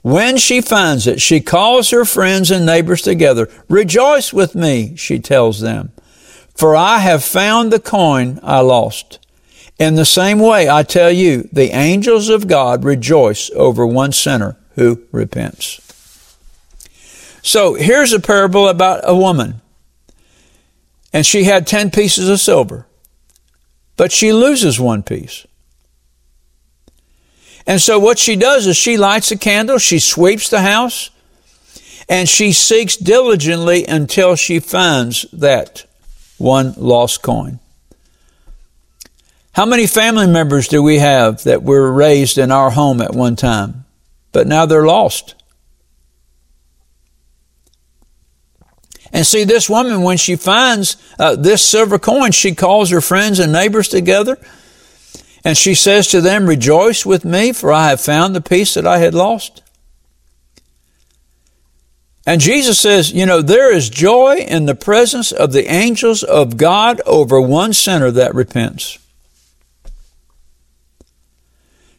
When 0.02 0.38
she 0.38 0.62
finds 0.62 1.08
it, 1.08 1.22
she 1.22 1.42
calls 1.42 1.90
her 1.90 2.06
friends 2.06 2.52
and 2.52 2.66
neighbors 2.66 3.02
together. 3.02 3.50
Rejoice 3.68 4.32
with 4.32 4.56
me, 4.56 4.96
she 4.96 5.20
tells 5.20 5.60
them, 5.60 5.92
for 6.56 6.76
I 6.76 7.00
have 7.00 7.24
found 7.24 7.72
the 7.72 7.80
coin 7.80 8.40
I 8.42 8.62
lost. 8.62 9.20
In 9.78 9.96
the 9.96 10.06
same 10.06 10.40
way, 10.40 10.70
I 10.70 10.84
tell 10.84 11.12
you, 11.12 11.48
the 11.52 11.72
angels 11.76 12.30
of 12.30 12.48
God 12.48 12.84
rejoice 12.84 13.50
over 13.52 13.86
one 13.86 14.12
sinner 14.12 14.58
who 14.76 15.04
repents. 15.12 15.86
So 17.42 17.76
here's 17.76 18.14
a 18.14 18.20
parable 18.20 18.68
about 18.68 19.02
a 19.04 19.16
woman. 19.16 19.62
And 21.12 21.26
she 21.26 21.46
had 21.46 21.66
10 21.66 21.92
pieces 21.92 22.30
of 22.30 22.40
silver, 22.40 22.86
but 23.98 24.12
she 24.12 24.32
loses 24.32 24.80
one 24.80 25.02
piece. 25.02 25.48
And 27.70 27.80
so 27.80 28.00
what 28.00 28.18
she 28.18 28.36
does 28.36 28.66
is 28.66 28.76
she 28.76 28.98
lights 28.98 29.30
a 29.30 29.38
candle, 29.38 29.78
she 29.78 30.00
sweeps 30.00 30.50
the 30.50 30.64
house, 30.64 31.12
and 32.10 32.28
she 32.28 32.52
seeks 32.52 32.98
diligently 32.98 33.86
until 33.86 34.36
she 34.36 34.60
finds 34.60 35.28
that 35.32 35.86
one 36.40 36.74
lost 36.78 37.22
coin. 37.22 37.60
How 39.52 39.68
many 39.68 39.86
family 39.86 40.26
members 40.26 40.68
do 40.68 40.82
we 40.82 40.98
have 40.98 41.44
that 41.44 41.62
were 41.62 41.94
raised 41.94 42.40
in 42.40 42.52
our 42.52 42.72
home 42.72 43.02
at 43.02 43.14
one 43.14 43.36
time, 43.36 43.86
but 44.32 44.48
now 44.48 44.66
they're 44.66 44.88
lost? 44.88 45.36
And 49.14 49.28
see, 49.28 49.44
this 49.44 49.70
woman, 49.70 50.02
when 50.02 50.18
she 50.18 50.36
finds 50.36 50.98
uh, 51.20 51.36
this 51.36 51.64
silver 51.64 52.00
coin, 52.00 52.32
she 52.32 52.56
calls 52.56 52.90
her 52.90 53.02
friends 53.02 53.38
and 53.38 53.52
neighbors 53.52 53.90
together 53.90 54.40
and 55.44 55.58
she 55.58 55.74
says 55.74 56.08
to 56.08 56.22
them, 56.22 56.48
Rejoice 56.48 57.06
with 57.06 57.24
me, 57.24 57.54
for 57.54 57.72
I 57.72 57.90
have 57.90 58.02
found 58.02 58.36
the 58.36 58.42
piece 58.42 58.74
that 58.74 58.86
I 58.86 59.00
had 59.00 59.14
lost. 59.14 59.62
And 62.26 62.42
Jesus 62.42 62.80
says, 62.80 63.12
You 63.12 63.26
know, 63.26 63.42
there 63.42 63.74
is 63.74 63.90
joy 63.90 64.38
in 64.38 64.66
the 64.66 64.76
presence 64.76 65.32
of 65.32 65.52
the 65.52 65.72
angels 65.72 66.24
of 66.24 66.58
God 66.58 67.02
over 67.06 67.40
one 67.40 67.74
sinner 67.74 68.12
that 68.12 68.36
repents. 68.36 69.00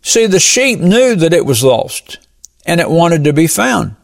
See, 0.03 0.27
the 0.27 0.41
sheep 0.41 0.79
knew 0.79 1.15
that 1.17 1.33
it 1.33 1.45
was 1.45 1.65
lost 1.65 2.19
and 2.65 2.81
it 2.81 2.89
wanted 2.89 3.25
to 3.25 3.33
be 3.33 3.47
found. 3.47 3.97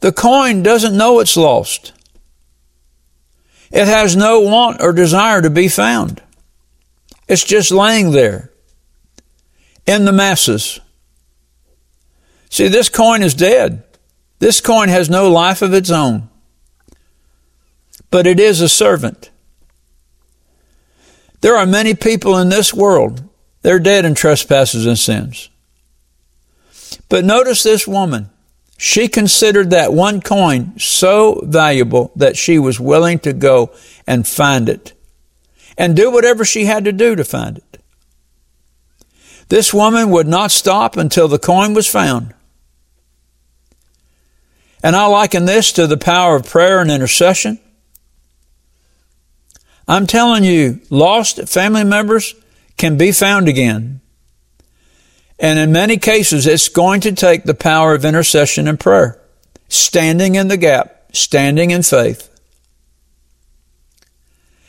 The 0.00 0.12
coin 0.12 0.62
doesn't 0.62 0.96
know 0.96 1.18
it's 1.20 1.36
lost. 1.36 1.92
It 3.70 3.86
has 3.86 4.16
no 4.16 4.40
want 4.40 4.80
or 4.80 4.92
desire 4.92 5.42
to 5.42 5.50
be 5.50 5.68
found. 5.68 6.22
It's 7.28 7.44
just 7.44 7.70
laying 7.70 8.10
there 8.12 8.50
in 9.86 10.04
the 10.04 10.12
masses. 10.12 10.80
See, 12.50 12.68
this 12.68 12.88
coin 12.88 13.22
is 13.22 13.34
dead. 13.34 13.84
This 14.38 14.60
coin 14.60 14.88
has 14.88 15.10
no 15.10 15.30
life 15.30 15.62
of 15.62 15.74
its 15.74 15.90
own, 15.90 16.28
but 18.10 18.26
it 18.26 18.38
is 18.38 18.60
a 18.60 18.68
servant. 18.68 19.30
There 21.40 21.56
are 21.56 21.66
many 21.66 21.94
people 21.94 22.38
in 22.38 22.48
this 22.48 22.72
world, 22.72 23.22
they're 23.62 23.78
dead 23.78 24.04
in 24.04 24.14
trespasses 24.14 24.86
and 24.86 24.98
sins. 24.98 25.50
But 27.08 27.24
notice 27.24 27.62
this 27.62 27.86
woman. 27.86 28.30
She 28.80 29.08
considered 29.08 29.70
that 29.70 29.92
one 29.92 30.20
coin 30.20 30.78
so 30.78 31.42
valuable 31.44 32.12
that 32.14 32.36
she 32.36 32.60
was 32.60 32.78
willing 32.78 33.18
to 33.20 33.32
go 33.32 33.72
and 34.06 34.26
find 34.26 34.68
it 34.68 34.92
and 35.78 35.96
do 35.96 36.10
whatever 36.10 36.44
she 36.44 36.66
had 36.66 36.84
to 36.84 36.92
do 36.92 37.14
to 37.16 37.24
find 37.24 37.56
it. 37.56 37.82
This 39.48 39.72
woman 39.72 40.10
would 40.10 40.26
not 40.26 40.50
stop 40.50 40.96
until 40.96 41.28
the 41.28 41.38
coin 41.38 41.72
was 41.72 41.86
found. 41.86 42.34
And 44.82 44.94
I 44.94 45.06
liken 45.06 45.46
this 45.46 45.72
to 45.72 45.86
the 45.86 45.96
power 45.96 46.36
of 46.36 46.46
prayer 46.46 46.80
and 46.80 46.90
intercession. 46.90 47.58
I'm 49.86 50.06
telling 50.06 50.44
you, 50.44 50.80
lost 50.90 51.48
family 51.48 51.84
members 51.84 52.34
can 52.76 52.98
be 52.98 53.10
found 53.10 53.48
again. 53.48 54.00
And 55.38 55.58
in 55.58 55.72
many 55.72 55.96
cases, 55.96 56.46
it's 56.46 56.68
going 56.68 57.00
to 57.02 57.12
take 57.12 57.44
the 57.44 57.54
power 57.54 57.94
of 57.94 58.04
intercession 58.04 58.68
and 58.68 58.78
prayer, 58.78 59.20
standing 59.68 60.34
in 60.34 60.48
the 60.48 60.56
gap, 60.56 61.06
standing 61.12 61.70
in 61.70 61.82
faith. 61.82 62.28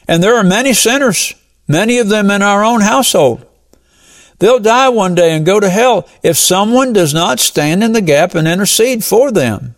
And 0.09 0.23
there 0.23 0.37
are 0.37 0.43
many 0.43 0.73
sinners, 0.73 1.35
many 1.67 1.99
of 1.99 2.09
them 2.09 2.31
in 2.31 2.41
our 2.41 2.65
own 2.65 2.81
household. 2.81 3.45
They'll 4.39 4.57
die 4.59 4.89
one 4.89 5.13
day 5.13 5.35
and 5.35 5.45
go 5.45 5.59
to 5.59 5.69
hell 5.69 6.09
if 6.23 6.35
someone 6.35 6.93
does 6.93 7.13
not 7.13 7.39
stand 7.39 7.83
in 7.83 7.91
the 7.91 8.01
gap 8.01 8.33
and 8.33 8.47
intercede 8.47 9.03
for 9.03 9.31
them. 9.31 9.75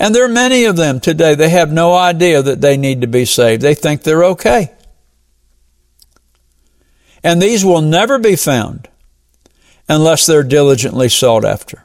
And 0.00 0.12
there 0.12 0.24
are 0.24 0.28
many 0.28 0.64
of 0.64 0.74
them 0.74 0.98
today, 0.98 1.36
they 1.36 1.50
have 1.50 1.70
no 1.70 1.94
idea 1.94 2.42
that 2.42 2.60
they 2.60 2.76
need 2.76 3.02
to 3.02 3.06
be 3.06 3.24
saved. 3.24 3.62
They 3.62 3.76
think 3.76 4.02
they're 4.02 4.24
okay. 4.24 4.72
And 7.22 7.40
these 7.40 7.64
will 7.64 7.82
never 7.82 8.18
be 8.18 8.34
found 8.34 8.88
unless 9.88 10.26
they're 10.26 10.42
diligently 10.42 11.08
sought 11.08 11.44
after. 11.44 11.83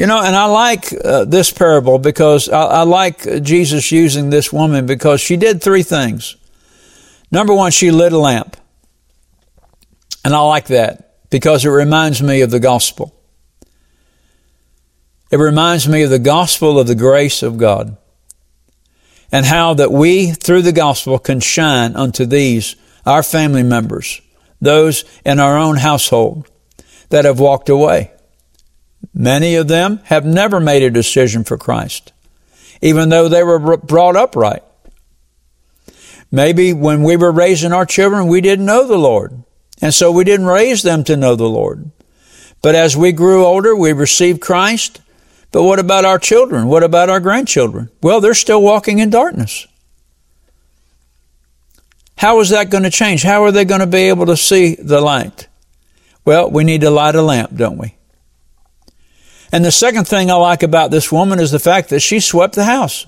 You 0.00 0.06
know, 0.06 0.22
and 0.22 0.34
I 0.34 0.46
like 0.46 0.94
uh, 1.04 1.26
this 1.26 1.50
parable 1.50 1.98
because 1.98 2.48
I, 2.48 2.62
I 2.62 2.82
like 2.84 3.42
Jesus 3.42 3.92
using 3.92 4.30
this 4.30 4.50
woman 4.50 4.86
because 4.86 5.20
she 5.20 5.36
did 5.36 5.62
three 5.62 5.82
things. 5.82 6.36
Number 7.30 7.52
one, 7.52 7.70
she 7.70 7.90
lit 7.90 8.14
a 8.14 8.18
lamp. 8.18 8.56
And 10.24 10.32
I 10.32 10.40
like 10.40 10.68
that 10.68 11.28
because 11.28 11.66
it 11.66 11.68
reminds 11.68 12.22
me 12.22 12.40
of 12.40 12.50
the 12.50 12.58
gospel. 12.58 13.14
It 15.30 15.36
reminds 15.36 15.86
me 15.86 16.02
of 16.02 16.08
the 16.08 16.18
gospel 16.18 16.80
of 16.80 16.86
the 16.86 16.94
grace 16.94 17.42
of 17.42 17.58
God 17.58 17.98
and 19.30 19.44
how 19.44 19.74
that 19.74 19.92
we, 19.92 20.30
through 20.30 20.62
the 20.62 20.72
gospel, 20.72 21.18
can 21.18 21.40
shine 21.40 21.94
unto 21.94 22.24
these, 22.24 22.74
our 23.04 23.22
family 23.22 23.64
members, 23.64 24.22
those 24.62 25.04
in 25.26 25.38
our 25.38 25.58
own 25.58 25.76
household 25.76 26.50
that 27.10 27.26
have 27.26 27.38
walked 27.38 27.68
away. 27.68 28.12
Many 29.14 29.54
of 29.56 29.68
them 29.68 30.00
have 30.04 30.24
never 30.24 30.60
made 30.60 30.82
a 30.82 30.90
decision 30.90 31.44
for 31.44 31.58
Christ, 31.58 32.12
even 32.80 33.08
though 33.08 33.28
they 33.28 33.42
were 33.42 33.76
brought 33.76 34.16
up 34.16 34.36
right. 34.36 34.62
Maybe 36.32 36.72
when 36.72 37.02
we 37.02 37.16
were 37.16 37.32
raising 37.32 37.72
our 37.72 37.86
children, 37.86 38.28
we 38.28 38.40
didn't 38.40 38.66
know 38.66 38.86
the 38.86 38.98
Lord. 38.98 39.42
And 39.82 39.94
so 39.94 40.12
we 40.12 40.24
didn't 40.24 40.46
raise 40.46 40.82
them 40.82 41.04
to 41.04 41.16
know 41.16 41.34
the 41.34 41.48
Lord. 41.48 41.90
But 42.62 42.74
as 42.74 42.96
we 42.96 43.12
grew 43.12 43.44
older, 43.44 43.74
we 43.74 43.92
received 43.92 44.40
Christ. 44.40 45.00
But 45.52 45.62
what 45.62 45.78
about 45.78 46.04
our 46.04 46.18
children? 46.18 46.68
What 46.68 46.82
about 46.82 47.08
our 47.08 47.18
grandchildren? 47.18 47.90
Well, 48.02 48.20
they're 48.20 48.34
still 48.34 48.62
walking 48.62 48.98
in 48.98 49.10
darkness. 49.10 49.66
How 52.16 52.38
is 52.40 52.50
that 52.50 52.70
going 52.70 52.84
to 52.84 52.90
change? 52.90 53.22
How 53.22 53.42
are 53.44 53.50
they 53.50 53.64
going 53.64 53.80
to 53.80 53.86
be 53.86 54.10
able 54.10 54.26
to 54.26 54.36
see 54.36 54.74
the 54.74 55.00
light? 55.00 55.48
Well, 56.24 56.50
we 56.50 56.64
need 56.64 56.82
to 56.82 56.90
light 56.90 57.14
a 57.14 57.22
lamp, 57.22 57.56
don't 57.56 57.78
we? 57.78 57.94
And 59.52 59.64
the 59.64 59.72
second 59.72 60.06
thing 60.06 60.30
I 60.30 60.34
like 60.34 60.62
about 60.62 60.90
this 60.90 61.10
woman 61.10 61.40
is 61.40 61.50
the 61.50 61.58
fact 61.58 61.88
that 61.90 62.00
she 62.00 62.20
swept 62.20 62.54
the 62.54 62.64
house. 62.64 63.06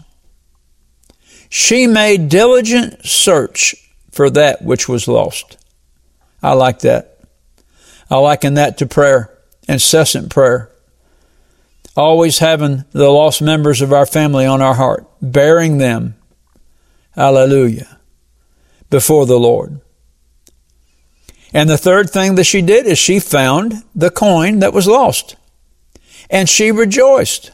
She 1.48 1.86
made 1.86 2.28
diligent 2.28 3.04
search 3.06 3.74
for 4.10 4.30
that 4.30 4.62
which 4.62 4.88
was 4.88 5.06
lost. 5.06 5.56
I 6.42 6.54
like 6.54 6.80
that. 6.80 7.18
I 8.10 8.16
liken 8.16 8.54
that 8.54 8.78
to 8.78 8.86
prayer, 8.86 9.30
incessant 9.68 10.30
prayer. 10.30 10.70
Always 11.96 12.38
having 12.38 12.84
the 12.92 13.10
lost 13.10 13.42
members 13.42 13.80
of 13.80 13.92
our 13.92 14.06
family 14.06 14.46
on 14.46 14.62
our 14.62 14.74
heart, 14.74 15.06
bearing 15.20 15.78
them, 15.78 16.16
hallelujah, 17.12 17.98
before 18.90 19.26
the 19.26 19.38
Lord. 19.38 19.80
And 21.52 21.68
the 21.68 21.78
third 21.78 22.10
thing 22.10 22.34
that 22.36 22.44
she 22.44 22.62
did 22.62 22.86
is 22.86 22.98
she 22.98 23.20
found 23.20 23.84
the 23.94 24.10
coin 24.10 24.60
that 24.60 24.72
was 24.72 24.86
lost. 24.86 25.36
And 26.32 26.48
she 26.48 26.72
rejoiced. 26.72 27.52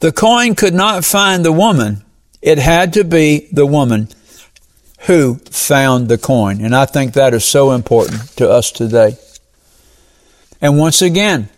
The 0.00 0.12
coin 0.12 0.54
could 0.54 0.74
not 0.74 1.04
find 1.04 1.42
the 1.42 1.52
woman. 1.52 2.04
It 2.42 2.58
had 2.58 2.92
to 2.94 3.04
be 3.04 3.48
the 3.50 3.64
woman 3.64 4.08
who 5.06 5.36
found 5.50 6.08
the 6.08 6.18
coin. 6.18 6.60
And 6.60 6.74
I 6.74 6.84
think 6.84 7.14
that 7.14 7.32
is 7.32 7.44
so 7.44 7.72
important 7.72 8.36
to 8.36 8.50
us 8.50 8.70
today. 8.70 9.16
And 10.60 10.78
once 10.78 11.00
again, 11.00 11.48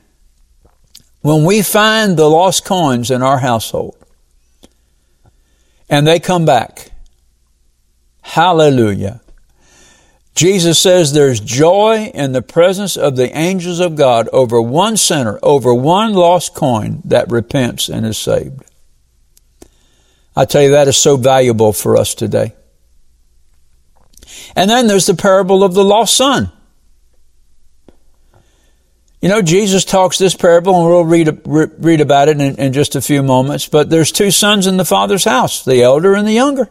when 1.22 1.44
we 1.44 1.62
find 1.62 2.16
the 2.16 2.28
lost 2.28 2.64
coins 2.64 3.10
in 3.10 3.22
our 3.22 3.38
household 3.38 3.96
and 5.88 6.06
they 6.06 6.20
come 6.20 6.44
back, 6.44 6.90
hallelujah. 8.22 9.20
Jesus 10.36 10.78
says 10.78 11.12
there's 11.12 11.40
joy 11.40 12.10
in 12.12 12.32
the 12.32 12.42
presence 12.42 12.98
of 12.98 13.16
the 13.16 13.34
angels 13.36 13.80
of 13.80 13.96
God 13.96 14.28
over 14.34 14.60
one 14.60 14.98
sinner, 14.98 15.38
over 15.42 15.74
one 15.74 16.12
lost 16.12 16.54
coin 16.54 17.00
that 17.06 17.30
repents 17.30 17.88
and 17.88 18.04
is 18.04 18.18
saved. 18.18 18.62
I 20.36 20.44
tell 20.44 20.62
you, 20.62 20.72
that 20.72 20.88
is 20.88 20.98
so 20.98 21.16
valuable 21.16 21.72
for 21.72 21.96
us 21.96 22.14
today. 22.14 22.54
And 24.54 24.68
then 24.68 24.86
there's 24.86 25.06
the 25.06 25.14
parable 25.14 25.64
of 25.64 25.72
the 25.72 25.84
lost 25.84 26.14
son. 26.14 26.52
You 29.22 29.30
know, 29.30 29.40
Jesus 29.40 29.86
talks 29.86 30.18
this 30.18 30.34
parable, 30.34 30.74
and 30.76 30.86
we'll 30.86 31.04
read, 31.06 31.40
read 31.46 32.02
about 32.02 32.28
it 32.28 32.38
in, 32.38 32.56
in 32.56 32.74
just 32.74 32.94
a 32.94 33.00
few 33.00 33.22
moments, 33.22 33.66
but 33.66 33.88
there's 33.88 34.12
two 34.12 34.30
sons 34.30 34.66
in 34.66 34.76
the 34.76 34.84
father's 34.84 35.24
house, 35.24 35.64
the 35.64 35.82
elder 35.82 36.14
and 36.14 36.28
the 36.28 36.34
younger. 36.34 36.68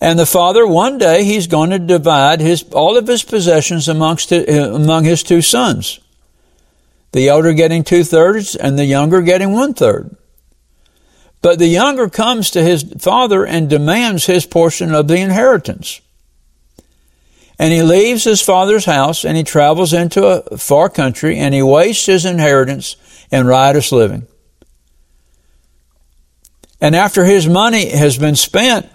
And 0.00 0.18
the 0.18 0.26
father, 0.26 0.66
one 0.66 0.98
day, 0.98 1.24
he's 1.24 1.46
going 1.46 1.70
to 1.70 1.78
divide 1.78 2.40
his, 2.40 2.62
all 2.72 2.98
of 2.98 3.06
his 3.06 3.22
possessions 3.22 3.88
amongst, 3.88 4.32
uh, 4.32 4.44
among 4.74 5.04
his 5.04 5.22
two 5.22 5.40
sons. 5.40 6.00
The 7.12 7.28
elder 7.28 7.54
getting 7.54 7.82
two 7.82 8.04
thirds 8.04 8.56
and 8.56 8.78
the 8.78 8.84
younger 8.84 9.22
getting 9.22 9.52
one 9.52 9.72
third. 9.72 10.14
But 11.40 11.58
the 11.58 11.66
younger 11.66 12.10
comes 12.10 12.50
to 12.50 12.62
his 12.62 12.82
father 12.98 13.46
and 13.46 13.70
demands 13.70 14.26
his 14.26 14.44
portion 14.44 14.94
of 14.94 15.08
the 15.08 15.16
inheritance. 15.16 16.00
And 17.58 17.72
he 17.72 17.82
leaves 17.82 18.24
his 18.24 18.42
father's 18.42 18.84
house 18.84 19.24
and 19.24 19.36
he 19.36 19.44
travels 19.44 19.94
into 19.94 20.26
a 20.26 20.58
far 20.58 20.90
country 20.90 21.38
and 21.38 21.54
he 21.54 21.62
wastes 21.62 22.04
his 22.04 22.26
inheritance 22.26 22.96
in 23.30 23.46
riotous 23.46 23.92
living. 23.92 24.26
And 26.82 26.94
after 26.94 27.24
his 27.24 27.48
money 27.48 27.88
has 27.88 28.18
been 28.18 28.36
spent, 28.36 28.90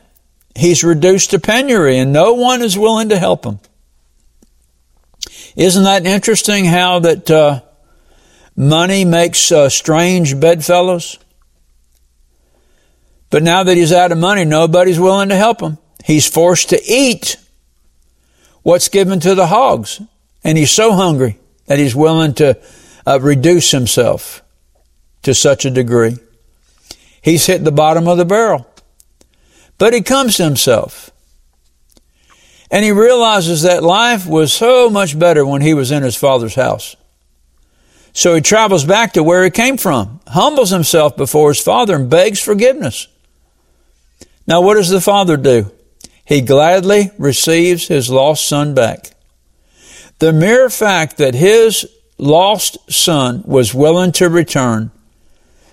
He's 0.56 0.84
reduced 0.84 1.32
to 1.32 1.40
penury 1.40 1.98
and 1.98 2.12
no 2.12 2.34
one 2.34 2.62
is 2.62 2.78
willing 2.78 3.10
to 3.10 3.20
help 3.20 3.46
him. 3.46 3.60
Isn't 5.56 5.84
that 5.84 6.06
interesting 6.06 6.66
how 6.66 7.00
that 7.00 7.30
uh, 7.30 7.62
money 8.56 9.06
makes 9.06 9.52
uh, 9.52 9.70
strange 9.70 10.40
bedfellows? 10.40 11.18
But 13.30 13.44
now 13.44 13.64
that 13.64 13.78
he's 13.78 13.94
out 13.94 14.12
of 14.12 14.18
money, 14.18 14.46
nobody's 14.46 15.00
willing 15.00 15.30
to 15.30 15.36
help 15.36 15.62
him. 15.62 15.78
He's 16.04 16.28
forced 16.28 16.70
to 16.70 16.82
eat 16.86 17.38
what's 18.64 18.90
given 18.90 19.20
to 19.22 19.36
the 19.36 19.48
hogs. 19.48 20.02
And 20.44 20.58
he's 20.58 20.72
so 20.72 20.94
hungry 20.94 21.38
that 21.68 21.80
he's 21.80 21.96
willing 21.96 22.34
to 22.36 22.60
uh, 23.06 23.20
reduce 23.22 23.72
himself 23.72 24.44
to 25.24 25.34
such 25.34 25.66
a 25.66 25.70
degree. 25.70 26.18
He's 27.22 27.46
hit 27.46 27.64
the 27.64 27.72
bottom 27.72 28.08
of 28.08 28.18
the 28.18 28.26
barrel. 28.26 28.68
But 29.82 29.96
he 29.96 30.04
comes 30.04 30.38
to 30.38 30.44
himself. 30.44 31.10
And 32.70 32.86
he 32.86 32.92
realizes 32.92 33.64
that 33.64 33.82
life 33.82 34.28
was 34.28 34.54
so 34.54 34.92
much 34.92 35.18
better 35.18 35.44
when 35.44 35.64
he 35.64 35.74
was 35.74 35.90
in 35.90 36.04
his 36.04 36.16
father's 36.16 36.54
house. 36.54 36.96
So 38.14 38.36
he 38.36 38.42
travels 38.42 38.86
back 38.86 39.14
to 39.14 39.24
where 39.24 39.44
he 39.44 39.50
came 39.50 39.78
from, 39.78 40.20
humbles 40.28 40.70
himself 40.70 41.18
before 41.18 41.50
his 41.50 41.64
father, 41.64 41.96
and 41.96 42.12
begs 42.12 42.40
forgiveness. 42.40 43.08
Now, 44.46 44.62
what 44.62 44.76
does 44.76 44.90
the 44.90 45.02
father 45.02 45.36
do? 45.36 45.72
He 46.26 46.42
gladly 46.42 47.10
receives 47.18 47.88
his 47.88 48.08
lost 48.08 48.48
son 48.48 48.76
back. 48.76 49.10
The 50.20 50.32
mere 50.32 50.70
fact 50.70 51.18
that 51.18 51.34
his 51.34 51.88
lost 52.20 52.78
son 52.92 53.42
was 53.48 53.74
willing 53.74 54.12
to 54.12 54.30
return 54.30 54.92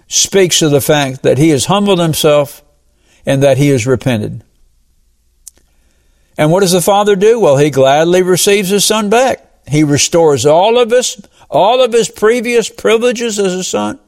speaks 0.06 0.62
of 0.62 0.70
the 0.70 0.80
fact 0.80 1.24
that 1.24 1.37
he 1.37 1.50
has 1.50 1.66
humbled 1.66 2.00
himself 2.00 2.62
and 3.28 3.42
that 3.42 3.58
he 3.58 3.68
has 3.68 3.86
repented. 3.86 4.42
And 6.38 6.50
what 6.50 6.60
does 6.60 6.72
the 6.72 6.80
father 6.80 7.14
do? 7.14 7.38
Well, 7.38 7.58
he 7.58 7.68
gladly 7.68 8.22
receives 8.22 8.70
his 8.70 8.86
son 8.86 9.10
back. 9.10 9.46
He 9.68 9.84
restores 9.84 10.46
all 10.46 10.78
of 10.78 10.90
us, 10.92 11.20
all 11.50 11.84
of 11.84 11.92
his 11.92 12.08
previous 12.08 12.70
privileges 12.70 13.38
as 13.38 13.52
a 13.52 13.62
son. 13.62 14.00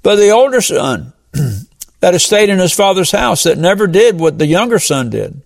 But 0.00 0.14
the 0.14 0.30
older 0.30 0.60
son 0.60 1.12
that 1.32 2.12
has 2.12 2.24
stayed 2.24 2.50
in 2.50 2.60
his 2.60 2.72
father's 2.72 3.10
house 3.10 3.42
that 3.42 3.58
never 3.58 3.88
did 3.88 4.20
what 4.20 4.38
the 4.38 4.46
younger 4.46 4.78
son 4.78 5.10
did. 5.10 5.42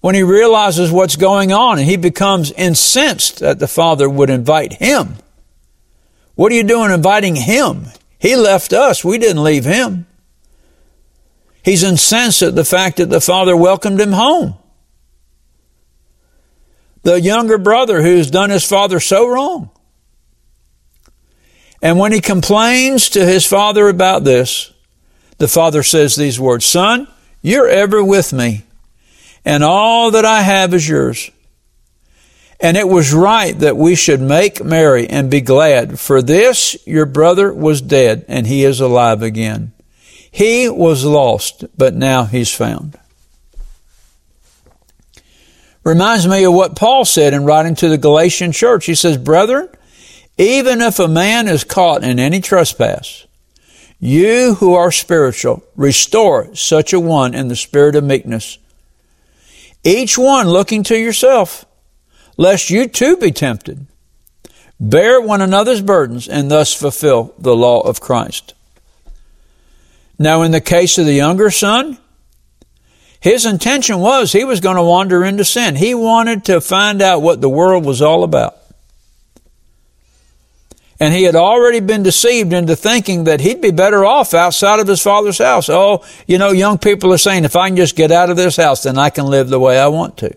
When 0.00 0.14
he 0.14 0.22
realizes 0.22 0.90
what's 0.90 1.16
going 1.16 1.52
on 1.52 1.78
and 1.78 1.86
he 1.86 1.98
becomes 1.98 2.52
incensed 2.52 3.40
that 3.40 3.58
the 3.58 3.68
father 3.68 4.08
would 4.08 4.30
invite 4.30 4.72
him. 4.72 5.16
What 6.36 6.52
are 6.52 6.56
you 6.56 6.64
doing 6.64 6.90
inviting 6.90 7.36
him? 7.36 7.88
He 8.18 8.34
left 8.34 8.72
us. 8.72 9.04
We 9.04 9.18
didn't 9.18 9.44
leave 9.44 9.66
him. 9.66 10.06
He's 11.62 11.82
incensed 11.82 12.42
at 12.42 12.54
the 12.54 12.64
fact 12.64 12.96
that 12.96 13.10
the 13.10 13.20
father 13.20 13.56
welcomed 13.56 14.00
him 14.00 14.12
home. 14.12 14.56
The 17.02 17.20
younger 17.20 17.58
brother 17.58 18.02
who's 18.02 18.30
done 18.30 18.50
his 18.50 18.64
father 18.64 19.00
so 19.00 19.28
wrong. 19.28 19.70
And 21.80 21.98
when 21.98 22.12
he 22.12 22.20
complains 22.20 23.10
to 23.10 23.24
his 23.24 23.44
father 23.44 23.88
about 23.88 24.22
this, 24.22 24.72
the 25.38 25.48
father 25.48 25.82
says 25.82 26.14
these 26.14 26.38
words, 26.38 26.64
Son, 26.64 27.08
you're 27.42 27.68
ever 27.68 28.02
with 28.04 28.32
me, 28.32 28.62
and 29.44 29.64
all 29.64 30.12
that 30.12 30.24
I 30.24 30.42
have 30.42 30.72
is 30.74 30.88
yours. 30.88 31.30
And 32.60 32.76
it 32.76 32.86
was 32.86 33.12
right 33.12 33.58
that 33.58 33.76
we 33.76 33.96
should 33.96 34.20
make 34.20 34.64
merry 34.64 35.08
and 35.08 35.28
be 35.28 35.40
glad, 35.40 35.98
for 35.98 36.22
this 36.22 36.76
your 36.86 37.06
brother 37.06 37.52
was 37.52 37.82
dead, 37.82 38.24
and 38.28 38.46
he 38.46 38.62
is 38.62 38.78
alive 38.78 39.20
again. 39.20 39.72
He 40.32 40.66
was 40.66 41.04
lost, 41.04 41.66
but 41.76 41.94
now 41.94 42.24
he's 42.24 42.52
found. 42.52 42.98
Reminds 45.84 46.26
me 46.26 46.44
of 46.44 46.54
what 46.54 46.74
Paul 46.74 47.04
said 47.04 47.34
in 47.34 47.44
writing 47.44 47.74
to 47.76 47.88
the 47.88 47.98
Galatian 47.98 48.52
church. 48.52 48.86
He 48.86 48.94
says, 48.94 49.18
Brethren, 49.18 49.68
even 50.38 50.80
if 50.80 50.98
a 50.98 51.06
man 51.06 51.48
is 51.48 51.64
caught 51.64 52.02
in 52.02 52.18
any 52.18 52.40
trespass, 52.40 53.26
you 54.00 54.54
who 54.54 54.74
are 54.74 54.90
spiritual, 54.90 55.62
restore 55.76 56.54
such 56.56 56.94
a 56.94 56.98
one 57.00 57.34
in 57.34 57.48
the 57.48 57.56
spirit 57.56 57.94
of 57.94 58.02
meekness. 58.02 58.58
Each 59.84 60.16
one 60.16 60.48
looking 60.48 60.82
to 60.84 60.98
yourself, 60.98 61.66
lest 62.38 62.70
you 62.70 62.88
too 62.88 63.18
be 63.18 63.32
tempted. 63.32 63.86
Bear 64.80 65.20
one 65.20 65.42
another's 65.42 65.82
burdens 65.82 66.26
and 66.26 66.50
thus 66.50 66.72
fulfill 66.72 67.34
the 67.38 67.54
law 67.54 67.80
of 67.80 68.00
Christ. 68.00 68.54
Now, 70.18 70.42
in 70.42 70.52
the 70.52 70.60
case 70.60 70.98
of 70.98 71.06
the 71.06 71.14
younger 71.14 71.50
son, 71.50 71.98
his 73.20 73.46
intention 73.46 74.00
was 74.00 74.32
he 74.32 74.44
was 74.44 74.60
going 74.60 74.76
to 74.76 74.82
wander 74.82 75.24
into 75.24 75.44
sin. 75.44 75.76
He 75.76 75.94
wanted 75.94 76.44
to 76.46 76.60
find 76.60 77.00
out 77.00 77.22
what 77.22 77.40
the 77.40 77.48
world 77.48 77.84
was 77.84 78.02
all 78.02 78.24
about. 78.24 78.56
And 80.98 81.12
he 81.12 81.24
had 81.24 81.34
already 81.34 81.80
been 81.80 82.02
deceived 82.02 82.52
into 82.52 82.76
thinking 82.76 83.24
that 83.24 83.40
he'd 83.40 83.60
be 83.60 83.72
better 83.72 84.04
off 84.04 84.34
outside 84.34 84.78
of 84.78 84.86
his 84.86 85.02
father's 85.02 85.38
house. 85.38 85.68
Oh, 85.68 86.04
you 86.28 86.38
know, 86.38 86.50
young 86.50 86.78
people 86.78 87.12
are 87.12 87.18
saying, 87.18 87.44
if 87.44 87.56
I 87.56 87.68
can 87.68 87.76
just 87.76 87.96
get 87.96 88.12
out 88.12 88.30
of 88.30 88.36
this 88.36 88.56
house, 88.56 88.84
then 88.84 88.98
I 88.98 89.10
can 89.10 89.26
live 89.26 89.48
the 89.48 89.58
way 89.58 89.78
I 89.78 89.88
want 89.88 90.16
to. 90.18 90.36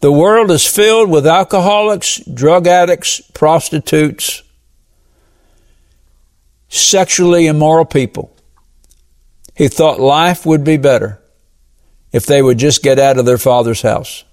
The 0.00 0.12
world 0.12 0.50
is 0.50 0.66
filled 0.66 1.10
with 1.10 1.26
alcoholics, 1.26 2.18
drug 2.32 2.66
addicts, 2.66 3.20
prostitutes, 3.34 4.42
sexually 6.72 7.46
immoral 7.46 7.84
people. 7.84 8.34
He 9.54 9.68
thought 9.68 10.00
life 10.00 10.46
would 10.46 10.64
be 10.64 10.78
better 10.78 11.20
if 12.12 12.24
they 12.24 12.40
would 12.40 12.58
just 12.58 12.82
get 12.82 12.98
out 12.98 13.18
of 13.18 13.26
their 13.26 13.38
father's 13.38 13.82
house. 13.82 14.24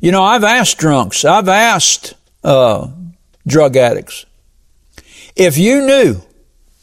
You 0.00 0.12
know, 0.12 0.22
I've 0.22 0.44
asked 0.44 0.78
drunks, 0.78 1.24
I've 1.24 1.48
asked 1.48 2.14
uh, 2.44 2.88
drug 3.46 3.76
addicts, 3.76 4.26
if 5.34 5.56
you 5.56 5.86
knew 5.86 6.20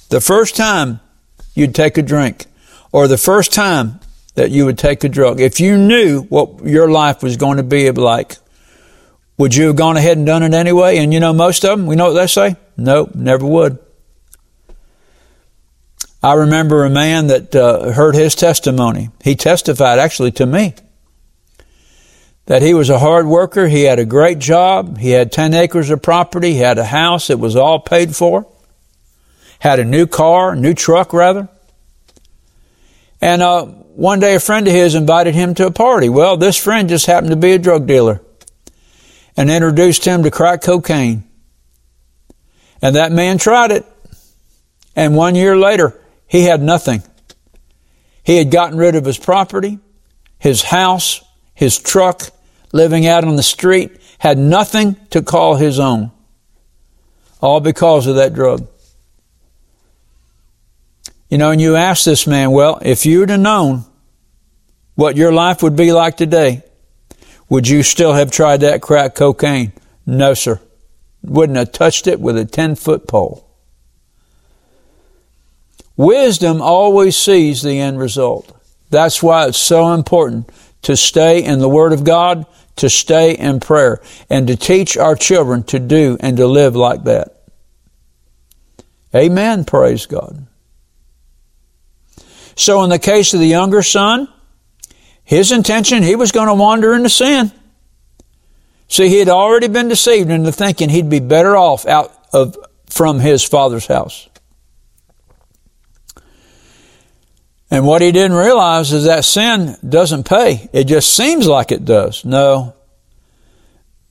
the 0.10 0.22
first 0.22 0.56
time 0.56 1.00
you'd 1.54 1.76
take 1.76 1.98
a 1.98 2.02
drink 2.02 2.48
or 2.92 3.08
the 3.08 3.18
first 3.18 3.54
time 3.54 4.00
that 4.34 4.50
you 4.50 4.66
would 4.66 4.78
take 4.78 5.04
a 5.04 5.10
drug, 5.10 5.40
if 5.40 5.60
you 5.60 5.78
knew 5.78 6.24
what 6.24 6.66
your 6.66 6.90
life 6.90 7.22
was 7.22 7.38
going 7.38 7.58
to 7.58 7.64
be 7.64 7.92
like, 7.92 8.38
would 9.38 9.56
you 9.56 9.68
have 9.68 9.76
gone 9.76 9.98
ahead 9.98 10.18
and 10.18 10.26
done 10.26 10.44
it 10.44 10.54
anyway? 10.54 10.98
And 10.98 11.14
you 11.14 11.20
know, 11.20 11.34
most 11.34 11.66
of 11.66 11.78
them, 11.78 11.88
we 11.88 11.96
know 11.96 12.08
what 12.08 12.14
they 12.14 12.28
say? 12.28 12.56
Nope, 12.78 13.16
never 13.16 13.46
would. 13.46 13.80
I 16.24 16.34
remember 16.34 16.84
a 16.84 16.90
man 16.90 17.28
that 17.28 17.56
uh, 17.56 17.92
heard 17.92 18.16
his 18.16 18.34
testimony. 18.34 19.10
He 19.24 19.36
testified 19.36 20.00
actually 20.00 20.32
to 20.34 20.46
me 20.46 20.74
that 22.48 22.62
he 22.62 22.74
was 22.74 22.90
a 22.90 22.98
hard 22.98 23.28
worker. 23.28 23.68
He 23.68 23.84
had 23.84 24.00
a 24.00 24.06
great 24.06 24.40
job. 24.40 24.98
He 24.98 25.12
had 25.12 25.32
10 25.32 25.54
acres 25.54 25.90
of 25.90 26.02
property. 26.02 26.54
He 26.54 26.60
had 26.60 26.80
a 26.80 26.86
house 26.86 27.28
that 27.28 27.38
was 27.38 27.56
all 27.56 27.80
paid 27.80 28.16
for. 28.16 28.48
Had 29.60 29.80
a 29.80 29.86
new 29.86 30.08
car, 30.08 30.56
new 30.56 30.74
truck 30.74 31.14
rather. 31.14 31.48
And 33.22 33.42
uh, 33.42 33.66
one 33.66 34.20
day 34.20 34.36
a 34.36 34.40
friend 34.40 34.68
of 34.68 34.74
his 34.74 34.96
invited 34.96 35.36
him 35.36 35.54
to 35.56 35.68
a 35.68 35.72
party. 35.72 36.10
Well, 36.10 36.38
this 36.38 36.58
friend 36.58 36.90
just 36.90 37.06
happened 37.06 37.32
to 37.32 37.36
be 37.36 37.52
a 37.52 37.60
drug 37.60 37.86
dealer 37.86 38.22
and 39.38 39.50
introduced 39.50 40.06
him 40.06 40.24
to 40.24 40.32
crack 40.32 40.62
cocaine. 40.62 41.24
And 42.82 42.96
that 42.96 43.12
man 43.12 43.38
tried 43.38 43.72
it. 43.72 43.86
And 44.96 45.16
one 45.16 45.36
year 45.36 45.58
later, 45.58 46.00
he 46.28 46.44
had 46.44 46.62
nothing. 46.62 47.04
He 48.24 48.38
had 48.38 48.50
gotten 48.50 48.78
rid 48.78 48.96
of 48.96 49.06
his 49.06 49.18
property, 49.18 49.80
his 50.40 50.64
house, 50.64 51.24
his 51.54 51.78
truck, 51.78 52.22
living 52.72 53.06
out 53.06 53.24
on 53.24 53.36
the 53.36 53.44
street, 53.44 54.00
had 54.18 54.38
nothing 54.38 54.96
to 55.12 55.22
call 55.22 55.56
his 55.56 55.80
own. 55.80 56.12
All 57.42 57.60
because 57.60 58.08
of 58.08 58.16
that 58.16 58.34
drug. 58.34 58.68
You 61.30 61.38
know, 61.38 61.52
and 61.52 61.60
you 61.60 61.76
ask 61.76 62.06
this 62.06 62.28
man, 62.28 62.52
well, 62.52 62.80
if 62.82 63.06
you'd 63.06 63.30
have 63.30 63.40
known 63.40 63.86
what 64.96 65.18
your 65.18 65.34
life 65.34 65.62
would 65.62 65.76
be 65.76 65.92
like 65.92 66.18
today, 66.18 66.64
would 67.50 67.68
you 67.68 67.84
still 67.84 68.14
have 68.14 68.32
tried 68.32 68.62
that 68.62 68.82
crack 68.82 69.16
cocaine? 69.16 69.74
No, 70.06 70.34
sir. 70.34 70.60
Wouldn't 71.22 71.58
have 71.58 71.72
touched 71.72 72.08
it 72.08 72.20
with 72.20 72.38
a 72.38 72.46
10 72.46 72.76
foot 72.76 73.08
pole. 73.08 73.48
Wisdom 75.98 76.62
always 76.62 77.16
sees 77.16 77.62
the 77.62 77.80
end 77.80 78.00
result. 78.00 78.52
That's 78.90 79.24
why 79.24 79.48
it's 79.48 79.58
so 79.58 79.94
important 79.94 80.50
to 80.84 80.96
stay 80.96 81.44
in 81.44 81.60
the 81.60 81.70
Word 81.70 81.94
of 81.94 82.04
God, 82.04 82.46
to 82.78 82.90
stay 82.90 83.36
in 83.36 83.60
prayer, 83.60 84.02
and 84.30 84.48
to 84.48 84.56
teach 84.56 84.98
our 84.98 85.16
children 85.16 85.64
to 85.64 85.80
do 85.80 86.18
and 86.20 86.38
to 86.38 86.46
live 86.46 86.76
like 86.76 87.06
that. 87.06 87.44
Amen. 89.16 89.64
Praise 89.64 90.06
God. 90.06 90.46
So 92.56 92.84
in 92.84 92.90
the 92.90 93.00
case 93.00 93.34
of 93.34 93.40
the 93.40 93.48
younger 93.48 93.82
son, 93.82 94.28
his 95.26 95.52
intention, 95.52 96.04
he 96.04 96.16
was 96.16 96.32
going 96.32 96.48
to 96.48 96.54
wander 96.54 96.94
into 96.94 97.10
sin. 97.10 97.52
See, 98.88 99.10
he 99.10 99.18
had 99.18 99.30
already 99.30 99.68
been 99.68 99.88
deceived 99.88 100.30
into 100.30 100.52
thinking 100.52 100.90
he'd 100.90 101.10
be 101.10 101.20
better 101.20 101.58
off 101.58 101.88
out 101.88 102.14
of, 102.32 102.56
from 102.86 103.20
his 103.20 103.44
father's 103.44 103.88
house. 103.88 104.30
And 107.72 107.88
what 107.88 108.04
he 108.04 108.12
didn't 108.12 108.38
realize 108.38 108.94
is 108.94 109.06
that 109.06 109.26
sin 109.26 109.76
doesn't 109.88 110.26
pay. 110.30 110.70
It 110.72 110.84
just 110.86 111.14
seems 111.14 111.48
like 111.48 111.72
it 111.72 111.84
does. 111.84 112.24
No. 112.24 112.76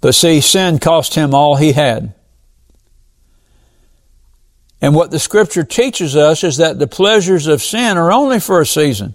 But 0.00 0.16
see, 0.16 0.40
sin 0.40 0.81
cost 0.81 1.14
him 1.14 1.33
all 1.35 1.55
he 1.57 1.72
had. 1.72 2.12
And 4.83 4.94
what 4.94 5.12
the 5.12 5.20
scripture 5.20 5.64
teaches 5.64 6.14
us 6.16 6.44
is 6.44 6.59
that 6.59 6.79
the 6.79 6.88
pleasures 6.88 7.46
of 7.46 7.62
sin 7.62 7.96
are 7.96 8.12
only 8.12 8.40
for 8.40 8.61
a 8.61 8.66
season. 8.66 9.14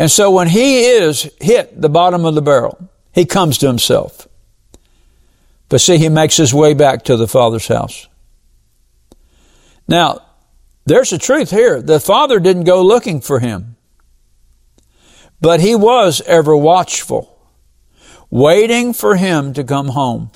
And 0.00 0.10
so 0.10 0.30
when 0.30 0.48
he 0.48 0.80
is 0.80 1.30
hit 1.42 1.78
the 1.78 1.90
bottom 1.90 2.24
of 2.24 2.34
the 2.34 2.40
barrel, 2.40 2.88
he 3.12 3.26
comes 3.26 3.58
to 3.58 3.66
himself. 3.66 4.26
But 5.68 5.82
see, 5.82 5.98
he 5.98 6.08
makes 6.08 6.38
his 6.38 6.54
way 6.54 6.72
back 6.72 7.04
to 7.04 7.18
the 7.18 7.28
Father's 7.28 7.68
house. 7.68 8.08
Now, 9.86 10.22
there's 10.86 11.10
the 11.10 11.18
truth 11.18 11.50
here. 11.50 11.82
The 11.82 12.00
father 12.00 12.40
didn't 12.40 12.64
go 12.64 12.82
looking 12.82 13.20
for 13.20 13.40
him, 13.40 13.76
but 15.38 15.60
he 15.60 15.74
was 15.74 16.22
ever 16.22 16.56
watchful, 16.56 17.38
waiting 18.30 18.94
for 18.94 19.16
him 19.16 19.52
to 19.52 19.62
come 19.62 19.88
home. 19.88 20.30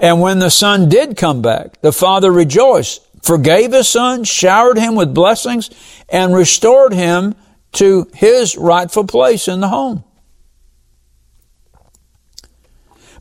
And 0.00 0.22
when 0.22 0.38
the 0.38 0.50
son 0.50 0.88
did 0.88 1.18
come 1.18 1.42
back, 1.42 1.82
the 1.82 1.92
father 1.92 2.32
rejoiced, 2.32 3.02
forgave 3.22 3.74
his 3.74 3.88
son, 3.88 4.24
showered 4.24 4.78
him 4.78 4.94
with 4.94 5.12
blessings, 5.12 5.68
and 6.08 6.34
restored 6.34 6.94
him 6.94 7.34
to 7.72 8.08
his 8.14 8.56
rightful 8.56 9.04
place 9.04 9.48
in 9.48 9.60
the 9.60 9.68
home. 9.68 10.04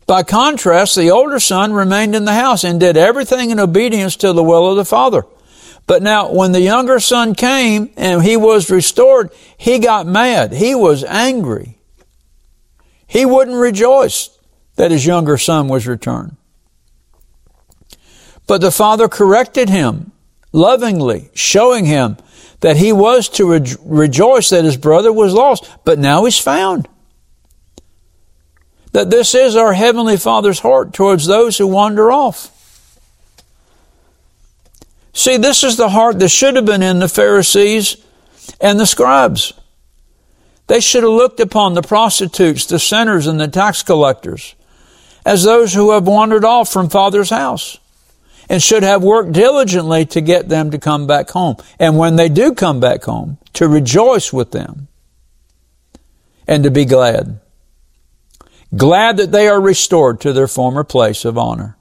By 0.07 0.23
contrast, 0.23 0.95
the 0.95 1.09
older 1.09 1.39
son 1.39 1.73
remained 1.73 2.15
in 2.15 2.25
the 2.25 2.33
house 2.33 2.63
and 2.63 2.79
did 2.79 2.95
everything 2.95 3.49
in 3.49 3.59
obedience 3.59 4.15
to 4.17 4.33
the 4.33 4.43
will 4.43 4.69
of 4.69 4.77
the 4.77 4.85
father. 4.85 5.25
But 5.87 6.01
now, 6.01 6.31
when 6.31 6.51
the 6.51 6.61
younger 6.61 6.99
son 6.99 7.35
came 7.35 7.91
and 7.95 8.23
he 8.23 8.37
was 8.37 8.69
restored, 8.69 9.31
he 9.57 9.79
got 9.79 10.07
mad. 10.07 10.53
He 10.53 10.73
was 10.73 11.03
angry. 11.03 11.77
He 13.07 13.25
wouldn't 13.25 13.57
rejoice 13.57 14.29
that 14.75 14.91
his 14.91 15.05
younger 15.05 15.37
son 15.37 15.67
was 15.67 15.87
returned. 15.87 16.37
But 18.47 18.61
the 18.61 18.71
father 18.71 19.07
corrected 19.07 19.69
him 19.69 20.11
lovingly, 20.51 21.29
showing 21.33 21.85
him 21.85 22.17
that 22.61 22.77
he 22.77 22.91
was 22.91 23.29
to 23.29 23.51
re- 23.51 23.75
rejoice 23.83 24.49
that 24.49 24.65
his 24.65 24.77
brother 24.77 25.11
was 25.11 25.33
lost, 25.33 25.69
but 25.83 25.99
now 25.99 26.25
he's 26.25 26.39
found. 26.39 26.87
That 28.91 29.09
this 29.09 29.35
is 29.35 29.55
our 29.55 29.73
Heavenly 29.73 30.17
Father's 30.17 30.59
heart 30.59 30.93
towards 30.93 31.25
those 31.25 31.57
who 31.57 31.67
wander 31.67 32.11
off. 32.11 32.51
See, 35.13 35.37
this 35.37 35.63
is 35.63 35.77
the 35.77 35.89
heart 35.89 36.19
that 36.19 36.29
should 36.29 36.55
have 36.55 36.65
been 36.65 36.83
in 36.83 36.99
the 36.99 37.09
Pharisees 37.09 37.97
and 38.59 38.79
the 38.79 38.85
scribes. 38.85 39.53
They 40.67 40.79
should 40.79 41.03
have 41.03 41.11
looked 41.11 41.39
upon 41.39 41.73
the 41.73 41.81
prostitutes, 41.81 42.65
the 42.65 42.79
sinners, 42.79 43.27
and 43.27 43.39
the 43.39 43.47
tax 43.47 43.83
collectors 43.83 44.55
as 45.25 45.43
those 45.43 45.73
who 45.73 45.91
have 45.91 46.07
wandered 46.07 46.45
off 46.45 46.69
from 46.69 46.89
Father's 46.89 47.29
house 47.29 47.79
and 48.49 48.61
should 48.61 48.83
have 48.83 49.03
worked 49.03 49.31
diligently 49.31 50.05
to 50.07 50.21
get 50.21 50.49
them 50.49 50.71
to 50.71 50.77
come 50.77 51.07
back 51.07 51.29
home. 51.29 51.55
And 51.79 51.97
when 51.97 52.15
they 52.15 52.29
do 52.29 52.53
come 52.53 52.79
back 52.79 53.03
home, 53.03 53.37
to 53.53 53.67
rejoice 53.67 54.31
with 54.33 54.51
them 54.51 54.87
and 56.47 56.63
to 56.63 56.71
be 56.71 56.85
glad. 56.85 57.39
Glad 58.75 59.17
that 59.17 59.31
they 59.31 59.47
are 59.47 59.61
restored 59.61 60.19
to 60.21 60.33
their 60.33 60.47
former 60.47 60.83
place 60.83 61.23
of 61.25 61.37
honor. 61.37 61.77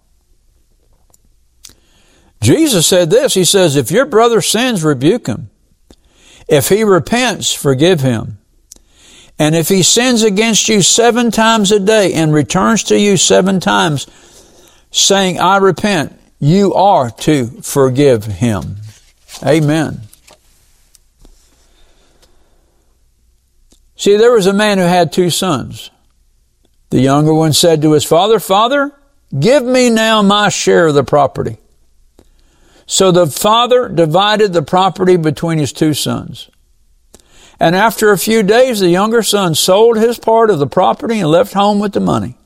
Jesus 2.40 2.86
said 2.86 3.10
this. 3.10 3.34
He 3.34 3.44
says, 3.44 3.74
if 3.74 3.90
your 3.90 4.04
brother 4.04 4.40
sins, 4.40 4.84
rebuke 4.84 5.26
him. 5.26 5.50
If 6.46 6.68
he 6.68 6.84
repents, 6.84 7.52
forgive 7.52 8.00
him. 8.00 8.38
And 9.38 9.56
if 9.56 9.68
he 9.68 9.82
sins 9.82 10.22
against 10.22 10.68
you 10.68 10.82
seven 10.82 11.30
times 11.30 11.72
a 11.72 11.80
day 11.80 12.12
and 12.12 12.32
returns 12.32 12.84
to 12.84 12.98
you 12.98 13.16
seven 13.16 13.60
times, 13.60 14.06
saying, 14.90 15.40
I 15.40 15.56
repent, 15.56 16.20
you 16.44 16.74
are 16.74 17.10
to 17.10 17.46
forgive 17.62 18.26
him. 18.26 18.76
Amen. 19.42 20.02
See, 23.96 24.18
there 24.18 24.32
was 24.32 24.46
a 24.46 24.52
man 24.52 24.76
who 24.76 24.84
had 24.84 25.10
two 25.10 25.30
sons. 25.30 25.90
The 26.90 27.00
younger 27.00 27.32
one 27.32 27.54
said 27.54 27.80
to 27.80 27.92
his 27.92 28.04
father, 28.04 28.38
Father, 28.38 28.92
give 29.38 29.64
me 29.64 29.88
now 29.88 30.20
my 30.20 30.50
share 30.50 30.88
of 30.88 30.94
the 30.94 31.02
property. 31.02 31.56
So 32.84 33.10
the 33.10 33.26
father 33.26 33.88
divided 33.88 34.52
the 34.52 34.60
property 34.62 35.16
between 35.16 35.56
his 35.56 35.72
two 35.72 35.94
sons. 35.94 36.50
And 37.58 37.74
after 37.74 38.10
a 38.10 38.18
few 38.18 38.42
days, 38.42 38.80
the 38.80 38.90
younger 38.90 39.22
son 39.22 39.54
sold 39.54 39.96
his 39.96 40.18
part 40.18 40.50
of 40.50 40.58
the 40.58 40.66
property 40.66 41.20
and 41.20 41.30
left 41.30 41.54
home 41.54 41.78
with 41.78 41.94
the 41.94 42.00
money. 42.00 42.36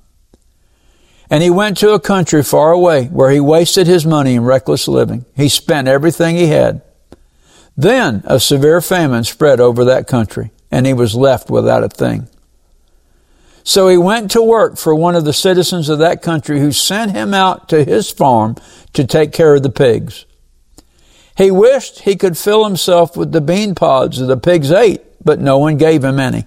And 1.30 1.42
he 1.42 1.50
went 1.50 1.76
to 1.78 1.90
a 1.90 2.00
country 2.00 2.42
far 2.42 2.72
away 2.72 3.06
where 3.06 3.30
he 3.30 3.40
wasted 3.40 3.86
his 3.86 4.06
money 4.06 4.34
in 4.34 4.44
reckless 4.44 4.88
living. 4.88 5.26
He 5.36 5.48
spent 5.48 5.88
everything 5.88 6.36
he 6.36 6.46
had. 6.46 6.82
Then 7.76 8.22
a 8.24 8.40
severe 8.40 8.80
famine 8.80 9.24
spread 9.24 9.60
over 9.60 9.84
that 9.84 10.06
country 10.06 10.50
and 10.70 10.86
he 10.86 10.94
was 10.94 11.14
left 11.14 11.50
without 11.50 11.84
a 11.84 11.88
thing. 11.88 12.28
So 13.62 13.88
he 13.88 13.98
went 13.98 14.30
to 14.30 14.42
work 14.42 14.78
for 14.78 14.94
one 14.94 15.14
of 15.14 15.24
the 15.24 15.32
citizens 15.32 15.88
of 15.88 15.98
that 15.98 16.22
country 16.22 16.58
who 16.58 16.72
sent 16.72 17.12
him 17.12 17.34
out 17.34 17.68
to 17.68 17.84
his 17.84 18.10
farm 18.10 18.56
to 18.94 19.06
take 19.06 19.32
care 19.32 19.54
of 19.54 19.62
the 19.62 19.70
pigs. 19.70 20.24
He 21.36 21.50
wished 21.50 22.00
he 22.00 22.16
could 22.16 22.38
fill 22.38 22.64
himself 22.64 23.16
with 23.16 23.32
the 23.32 23.40
bean 23.40 23.74
pods 23.74 24.18
that 24.18 24.26
the 24.26 24.36
pigs 24.36 24.72
ate, 24.72 25.02
but 25.22 25.38
no 25.38 25.58
one 25.58 25.76
gave 25.76 26.02
him 26.02 26.18
any. 26.18 26.46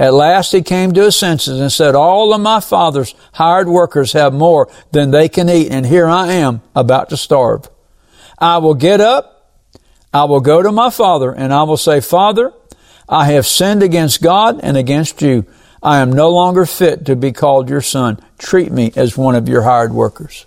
At 0.00 0.14
last 0.14 0.52
he 0.52 0.62
came 0.62 0.92
to 0.92 1.02
his 1.02 1.16
senses 1.16 1.60
and 1.60 1.70
said, 1.70 1.94
all 1.94 2.32
of 2.32 2.40
my 2.40 2.60
father's 2.60 3.14
hired 3.34 3.68
workers 3.68 4.14
have 4.14 4.32
more 4.32 4.66
than 4.92 5.10
they 5.10 5.28
can 5.28 5.50
eat, 5.50 5.70
and 5.70 5.84
here 5.84 6.06
I 6.06 6.32
am 6.32 6.62
about 6.74 7.10
to 7.10 7.18
starve. 7.18 7.68
I 8.38 8.56
will 8.56 8.72
get 8.72 9.02
up, 9.02 9.52
I 10.10 10.24
will 10.24 10.40
go 10.40 10.62
to 10.62 10.72
my 10.72 10.88
father, 10.88 11.30
and 11.30 11.52
I 11.52 11.64
will 11.64 11.76
say, 11.76 12.00
Father, 12.00 12.50
I 13.10 13.26
have 13.32 13.46
sinned 13.46 13.82
against 13.82 14.22
God 14.22 14.58
and 14.62 14.78
against 14.78 15.20
you. 15.20 15.44
I 15.82 15.98
am 15.98 16.10
no 16.10 16.30
longer 16.30 16.64
fit 16.64 17.04
to 17.04 17.14
be 17.14 17.30
called 17.30 17.68
your 17.68 17.82
son. 17.82 18.24
Treat 18.38 18.72
me 18.72 18.92
as 18.96 19.18
one 19.18 19.34
of 19.34 19.50
your 19.50 19.64
hired 19.64 19.92
workers. 19.92 20.46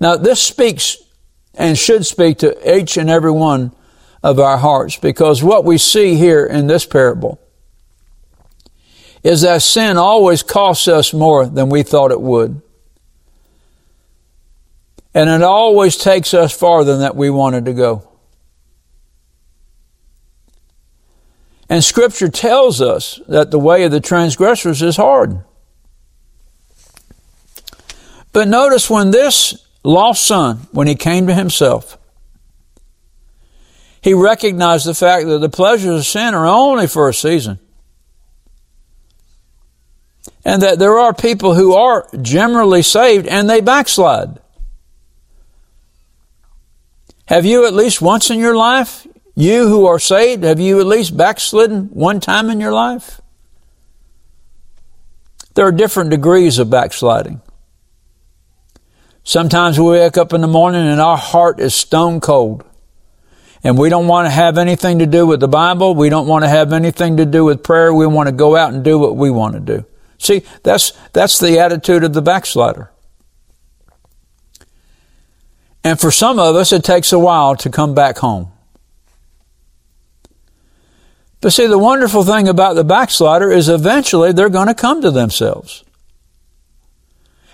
Now, 0.00 0.16
this 0.16 0.42
speaks 0.42 0.96
and 1.54 1.78
should 1.78 2.04
speak 2.04 2.38
to 2.38 2.76
each 2.76 2.96
and 2.96 3.08
every 3.08 3.30
one 3.30 3.70
of 4.24 4.40
our 4.40 4.56
hearts 4.56 4.96
because 4.96 5.44
what 5.44 5.66
we 5.66 5.76
see 5.76 6.14
here 6.14 6.46
in 6.46 6.66
this 6.66 6.86
parable 6.86 7.38
is 9.22 9.42
that 9.42 9.60
sin 9.60 9.98
always 9.98 10.42
costs 10.42 10.88
us 10.88 11.12
more 11.12 11.44
than 11.46 11.68
we 11.68 11.82
thought 11.82 12.10
it 12.10 12.20
would. 12.20 12.62
And 15.12 15.28
it 15.28 15.42
always 15.42 15.96
takes 15.96 16.32
us 16.32 16.56
farther 16.56 16.92
than 16.92 17.02
that 17.02 17.14
we 17.14 17.28
wanted 17.28 17.66
to 17.66 17.74
go. 17.74 18.08
And 21.68 21.84
scripture 21.84 22.28
tells 22.28 22.80
us 22.80 23.20
that 23.28 23.50
the 23.50 23.58
way 23.58 23.84
of 23.84 23.92
the 23.92 24.00
transgressors 24.00 24.80
is 24.80 24.96
hard. 24.96 25.44
But 28.32 28.48
notice 28.48 28.88
when 28.88 29.10
this 29.10 29.66
lost 29.82 30.26
son, 30.26 30.66
when 30.72 30.86
he 30.86 30.94
came 30.94 31.26
to 31.26 31.34
himself, 31.34 31.98
he 34.04 34.12
recognized 34.12 34.84
the 34.84 34.92
fact 34.92 35.26
that 35.28 35.38
the 35.38 35.48
pleasures 35.48 36.00
of 36.00 36.04
sin 36.04 36.34
are 36.34 36.44
only 36.44 36.86
for 36.86 37.08
a 37.08 37.14
season. 37.14 37.58
And 40.44 40.60
that 40.60 40.78
there 40.78 40.98
are 40.98 41.14
people 41.14 41.54
who 41.54 41.72
are 41.72 42.06
generally 42.20 42.82
saved 42.82 43.26
and 43.26 43.48
they 43.48 43.62
backslide. 43.62 44.40
Have 47.28 47.46
you 47.46 47.66
at 47.66 47.72
least 47.72 48.02
once 48.02 48.28
in 48.28 48.38
your 48.38 48.54
life, 48.54 49.06
you 49.34 49.68
who 49.68 49.86
are 49.86 49.98
saved, 49.98 50.44
have 50.44 50.60
you 50.60 50.80
at 50.80 50.86
least 50.86 51.16
backslidden 51.16 51.86
one 51.86 52.20
time 52.20 52.50
in 52.50 52.60
your 52.60 52.72
life? 52.72 53.22
There 55.54 55.66
are 55.66 55.72
different 55.72 56.10
degrees 56.10 56.58
of 56.58 56.68
backsliding. 56.68 57.40
Sometimes 59.22 59.80
we 59.80 59.92
wake 59.92 60.18
up 60.18 60.34
in 60.34 60.42
the 60.42 60.46
morning 60.46 60.86
and 60.86 61.00
our 61.00 61.16
heart 61.16 61.58
is 61.58 61.74
stone 61.74 62.20
cold. 62.20 62.64
And 63.64 63.78
we 63.78 63.88
don't 63.88 64.06
want 64.06 64.26
to 64.26 64.30
have 64.30 64.58
anything 64.58 64.98
to 64.98 65.06
do 65.06 65.26
with 65.26 65.40
the 65.40 65.48
Bible. 65.48 65.94
We 65.94 66.10
don't 66.10 66.28
want 66.28 66.44
to 66.44 66.50
have 66.50 66.74
anything 66.74 67.16
to 67.16 67.24
do 67.24 67.46
with 67.46 67.62
prayer. 67.62 67.94
We 67.94 68.06
want 68.06 68.28
to 68.28 68.32
go 68.32 68.56
out 68.56 68.74
and 68.74 68.84
do 68.84 68.98
what 68.98 69.16
we 69.16 69.30
want 69.30 69.54
to 69.54 69.60
do. 69.60 69.86
See, 70.18 70.42
that's, 70.62 70.92
that's 71.14 71.38
the 71.38 71.58
attitude 71.58 72.04
of 72.04 72.12
the 72.12 72.20
backslider. 72.20 72.90
And 75.82 75.98
for 75.98 76.10
some 76.10 76.38
of 76.38 76.54
us, 76.56 76.72
it 76.72 76.84
takes 76.84 77.10
a 77.12 77.18
while 77.18 77.56
to 77.56 77.70
come 77.70 77.94
back 77.94 78.18
home. 78.18 78.52
But 81.40 81.52
see, 81.52 81.66
the 81.66 81.78
wonderful 81.78 82.24
thing 82.24 82.48
about 82.48 82.74
the 82.74 82.84
backslider 82.84 83.50
is 83.50 83.68
eventually 83.68 84.32
they're 84.32 84.48
going 84.48 84.68
to 84.68 84.74
come 84.74 85.00
to 85.02 85.10
themselves. 85.10 85.84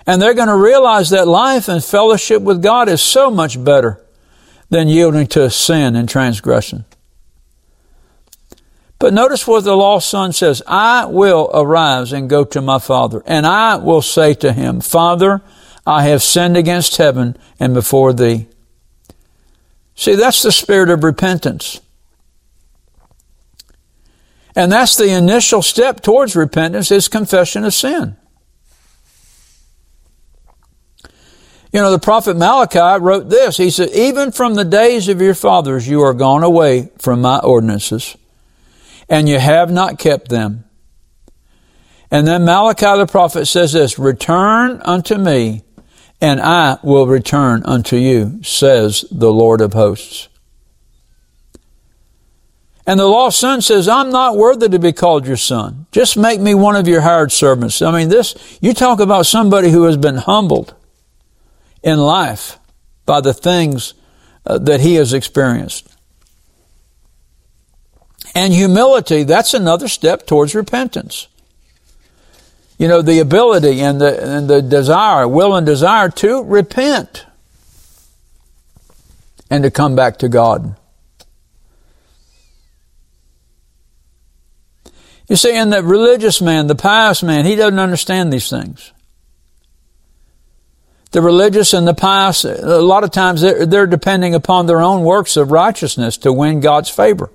And 0.06 0.20
they're 0.20 0.34
going 0.34 0.48
to 0.48 0.56
realize 0.56 1.10
that 1.10 1.28
life 1.28 1.68
and 1.68 1.82
fellowship 1.82 2.42
with 2.42 2.62
God 2.62 2.88
is 2.88 3.00
so 3.00 3.30
much 3.30 3.62
better 3.62 4.00
than 4.70 4.88
yielding 4.88 5.26
to 5.26 5.50
sin 5.50 5.96
and 5.96 6.08
transgression. 6.08 6.84
But 8.98 9.14
notice 9.14 9.46
what 9.46 9.64
the 9.64 9.76
lost 9.76 10.08
son 10.08 10.32
says. 10.32 10.62
I 10.66 11.06
will 11.06 11.50
arise 11.52 12.12
and 12.12 12.30
go 12.30 12.44
to 12.44 12.60
my 12.60 12.78
father, 12.78 13.22
and 13.26 13.46
I 13.46 13.76
will 13.76 14.02
say 14.02 14.34
to 14.34 14.52
him, 14.52 14.80
Father, 14.80 15.42
I 15.86 16.04
have 16.04 16.22
sinned 16.22 16.56
against 16.56 16.98
heaven 16.98 17.36
and 17.58 17.74
before 17.74 18.12
thee. 18.12 18.46
See, 19.94 20.14
that's 20.14 20.42
the 20.42 20.52
spirit 20.52 20.90
of 20.90 21.02
repentance. 21.02 21.80
And 24.54 24.70
that's 24.70 24.96
the 24.96 25.10
initial 25.10 25.62
step 25.62 26.00
towards 26.02 26.36
repentance 26.36 26.90
is 26.90 27.08
confession 27.08 27.64
of 27.64 27.72
sin. 27.72 28.16
You 31.72 31.80
know, 31.80 31.92
the 31.92 32.00
prophet 32.00 32.36
Malachi 32.36 33.00
wrote 33.02 33.28
this. 33.28 33.56
He 33.56 33.70
said, 33.70 33.90
Even 33.90 34.32
from 34.32 34.54
the 34.54 34.64
days 34.64 35.08
of 35.08 35.20
your 35.20 35.34
fathers 35.34 35.86
you 35.86 36.00
are 36.02 36.14
gone 36.14 36.42
away 36.42 36.90
from 36.98 37.20
my 37.20 37.38
ordinances, 37.38 38.16
and 39.08 39.28
you 39.28 39.38
have 39.38 39.70
not 39.70 39.98
kept 39.98 40.28
them. 40.28 40.64
And 42.10 42.26
then 42.26 42.44
Malachi 42.44 42.98
the 42.98 43.06
prophet 43.06 43.46
says 43.46 43.72
this, 43.72 43.98
Return 43.98 44.82
unto 44.84 45.16
me, 45.16 45.62
and 46.20 46.40
I 46.40 46.78
will 46.82 47.06
return 47.06 47.62
unto 47.64 47.96
you, 47.96 48.42
says 48.42 49.04
the 49.12 49.32
Lord 49.32 49.60
of 49.60 49.72
hosts. 49.72 50.28
And 52.84 52.98
the 52.98 53.06
lost 53.06 53.38
son 53.38 53.62
says, 53.62 53.86
I'm 53.86 54.10
not 54.10 54.36
worthy 54.36 54.68
to 54.68 54.78
be 54.80 54.92
called 54.92 55.24
your 55.24 55.36
son. 55.36 55.86
Just 55.92 56.16
make 56.16 56.40
me 56.40 56.54
one 56.54 56.74
of 56.74 56.88
your 56.88 57.02
hired 57.02 57.30
servants. 57.30 57.80
I 57.80 57.92
mean, 57.92 58.08
this, 58.08 58.34
you 58.60 58.74
talk 58.74 58.98
about 58.98 59.26
somebody 59.26 59.70
who 59.70 59.84
has 59.84 59.96
been 59.96 60.16
humbled 60.16 60.74
in 61.82 61.98
life 61.98 62.58
by 63.06 63.20
the 63.20 63.34
things 63.34 63.94
uh, 64.46 64.58
that 64.58 64.80
he 64.80 64.94
has 64.94 65.12
experienced. 65.12 65.88
And 68.34 68.52
humility, 68.52 69.24
that's 69.24 69.54
another 69.54 69.88
step 69.88 70.26
towards 70.26 70.54
repentance. 70.54 71.26
You 72.78 72.88
know, 72.88 73.02
the 73.02 73.18
ability 73.18 73.80
and 73.80 74.00
the, 74.00 74.22
and 74.22 74.48
the 74.48 74.62
desire, 74.62 75.26
will 75.26 75.54
and 75.54 75.66
desire 75.66 76.08
to 76.08 76.42
repent 76.42 77.26
and 79.50 79.64
to 79.64 79.70
come 79.70 79.96
back 79.96 80.18
to 80.18 80.28
God. 80.28 80.76
You 85.28 85.36
see, 85.36 85.56
in 85.56 85.70
the 85.70 85.82
religious 85.82 86.40
man, 86.40 86.66
the 86.66 86.74
pious 86.74 87.22
man, 87.22 87.44
he 87.44 87.54
doesn't 87.54 87.78
understand 87.78 88.32
these 88.32 88.48
things 88.48 88.92
the 91.10 91.20
religious 91.20 91.72
and 91.72 91.88
the 91.88 91.94
pious, 91.94 92.44
a 92.44 92.80
lot 92.80 93.02
of 93.02 93.10
times 93.10 93.40
they're, 93.40 93.66
they're 93.66 93.86
depending 93.86 94.34
upon 94.34 94.66
their 94.66 94.80
own 94.80 95.02
works 95.02 95.36
of 95.36 95.50
righteousness 95.50 96.16
to 96.18 96.32
win 96.32 96.60
God's 96.60 96.88
favor. 96.88 97.30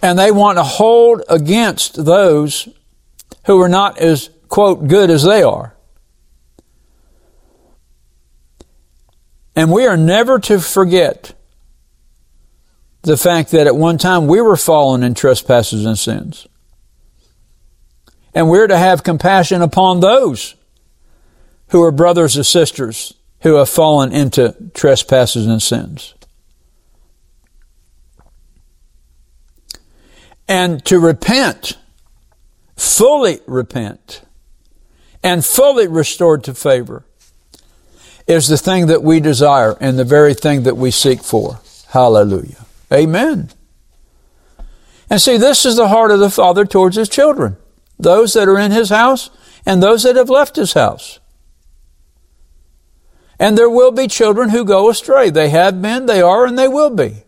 And 0.00 0.18
they 0.18 0.30
want 0.30 0.56
to 0.56 0.62
hold 0.62 1.22
against 1.28 2.04
those 2.06 2.68
who 3.44 3.60
are 3.60 3.68
not 3.68 3.98
as, 3.98 4.30
quote, 4.48 4.88
good 4.88 5.10
as 5.10 5.24
they 5.24 5.42
are. 5.42 5.74
And 9.54 9.70
we 9.70 9.86
are 9.86 9.98
never 9.98 10.38
to 10.38 10.58
forget 10.60 11.34
the 13.02 13.18
fact 13.18 13.50
that 13.50 13.66
at 13.66 13.76
one 13.76 13.98
time 13.98 14.26
we 14.26 14.40
were 14.40 14.56
fallen 14.56 15.02
in 15.02 15.12
trespasses 15.12 15.84
and 15.84 15.98
sins. 15.98 16.46
And 18.34 18.48
we're 18.48 18.68
to 18.68 18.78
have 18.78 19.02
compassion 19.02 19.60
upon 19.60 20.00
those 20.00 20.54
who 21.70 21.82
are 21.82 21.92
brothers 21.92 22.36
or 22.36 22.44
sisters 22.44 23.14
who 23.42 23.54
have 23.54 23.68
fallen 23.68 24.12
into 24.12 24.54
trespasses 24.74 25.46
and 25.46 25.62
sins. 25.62 26.14
And 30.48 30.84
to 30.86 30.98
repent, 30.98 31.78
fully 32.76 33.38
repent, 33.46 34.22
and 35.22 35.44
fully 35.44 35.86
restored 35.86 36.42
to 36.44 36.54
favor 36.54 37.04
is 38.26 38.48
the 38.48 38.58
thing 38.58 38.86
that 38.86 39.02
we 39.02 39.20
desire 39.20 39.76
and 39.80 39.98
the 39.98 40.04
very 40.04 40.34
thing 40.34 40.64
that 40.64 40.76
we 40.76 40.90
seek 40.90 41.22
for. 41.22 41.60
Hallelujah. 41.88 42.66
Amen. 42.92 43.50
And 45.08 45.20
see, 45.20 45.36
this 45.36 45.64
is 45.64 45.76
the 45.76 45.88
heart 45.88 46.10
of 46.10 46.18
the 46.18 46.30
Father 46.30 46.64
towards 46.64 46.96
His 46.96 47.08
children. 47.08 47.56
Those 47.98 48.32
that 48.32 48.48
are 48.48 48.58
in 48.58 48.72
His 48.72 48.90
house 48.90 49.30
and 49.64 49.80
those 49.80 50.02
that 50.02 50.16
have 50.16 50.30
left 50.30 50.56
His 50.56 50.72
house. 50.72 51.19
And 53.40 53.56
there 53.56 53.70
will 53.70 53.90
be 53.90 54.06
children 54.06 54.50
who 54.50 54.66
go 54.66 54.90
astray. 54.90 55.30
They 55.30 55.48
have 55.48 55.80
been, 55.80 56.04
they 56.04 56.20
are, 56.20 56.44
and 56.44 56.58
they 56.58 56.68
will 56.68 56.90
be. 56.90 57.24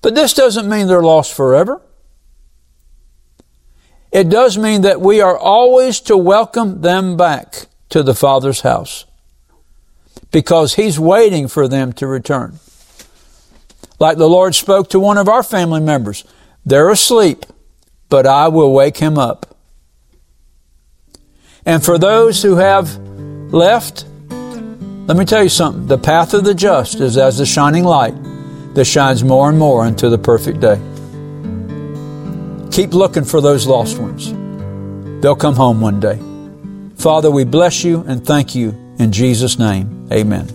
But 0.00 0.14
this 0.14 0.32
doesn't 0.32 0.68
mean 0.68 0.86
they're 0.86 1.02
lost 1.02 1.34
forever. 1.34 1.82
It 4.12 4.28
does 4.28 4.56
mean 4.56 4.82
that 4.82 5.00
we 5.00 5.20
are 5.20 5.36
always 5.36 6.00
to 6.02 6.16
welcome 6.16 6.82
them 6.82 7.16
back 7.16 7.66
to 7.88 8.04
the 8.04 8.14
Father's 8.14 8.60
house 8.60 9.04
because 10.30 10.74
He's 10.74 11.00
waiting 11.00 11.48
for 11.48 11.66
them 11.66 11.92
to 11.94 12.06
return. 12.06 12.60
Like 13.98 14.18
the 14.18 14.28
Lord 14.28 14.54
spoke 14.54 14.90
to 14.90 15.00
one 15.00 15.18
of 15.18 15.28
our 15.28 15.42
family 15.42 15.80
members, 15.80 16.24
they're 16.64 16.90
asleep, 16.90 17.44
but 18.08 18.26
I 18.26 18.48
will 18.48 18.72
wake 18.72 18.98
him 18.98 19.18
up. 19.18 19.56
And 21.64 21.84
for 21.84 21.98
those 21.98 22.42
who 22.42 22.56
have 22.56 22.96
left, 23.52 24.04
let 25.06 25.16
me 25.16 25.24
tell 25.24 25.42
you 25.42 25.48
something. 25.48 25.86
The 25.86 25.98
path 25.98 26.34
of 26.34 26.44
the 26.44 26.54
just 26.54 27.00
is 27.00 27.16
as 27.16 27.38
the 27.38 27.46
shining 27.46 27.84
light 27.84 28.14
that 28.74 28.84
shines 28.84 29.22
more 29.22 29.48
and 29.48 29.58
more 29.58 29.86
into 29.86 30.08
the 30.08 30.18
perfect 30.18 30.60
day. 30.60 30.80
Keep 32.72 32.92
looking 32.92 33.24
for 33.24 33.40
those 33.40 33.66
lost 33.66 33.98
ones. 33.98 34.32
They'll 35.22 35.36
come 35.36 35.54
home 35.54 35.80
one 35.80 36.00
day. 36.00 36.18
Father, 36.96 37.30
we 37.30 37.44
bless 37.44 37.84
you 37.84 38.04
and 38.08 38.26
thank 38.26 38.54
you 38.54 38.70
in 38.98 39.12
Jesus' 39.12 39.58
name. 39.58 40.08
Amen. 40.12 40.46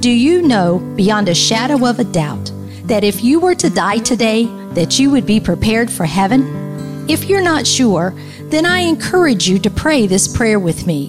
Do 0.00 0.10
you 0.10 0.42
know 0.42 0.80
beyond 0.96 1.28
a 1.28 1.34
shadow 1.34 1.86
of 1.86 2.00
a 2.00 2.04
doubt 2.04 2.52
that 2.84 3.04
if 3.04 3.22
you 3.22 3.38
were 3.38 3.54
to 3.54 3.70
die 3.70 3.98
today, 3.98 4.44
that 4.74 4.98
you 4.98 5.10
would 5.12 5.24
be 5.24 5.40
prepared 5.40 5.90
for 5.90 6.04
heaven? 6.04 7.06
If 7.08 7.28
you're 7.28 7.42
not 7.42 7.66
sure, 7.66 8.12
then 8.46 8.66
I 8.66 8.80
encourage 8.80 9.48
you 9.48 9.58
to 9.60 9.70
pray 9.70 10.06
this 10.06 10.26
prayer 10.28 10.58
with 10.58 10.86
me. 10.86 11.08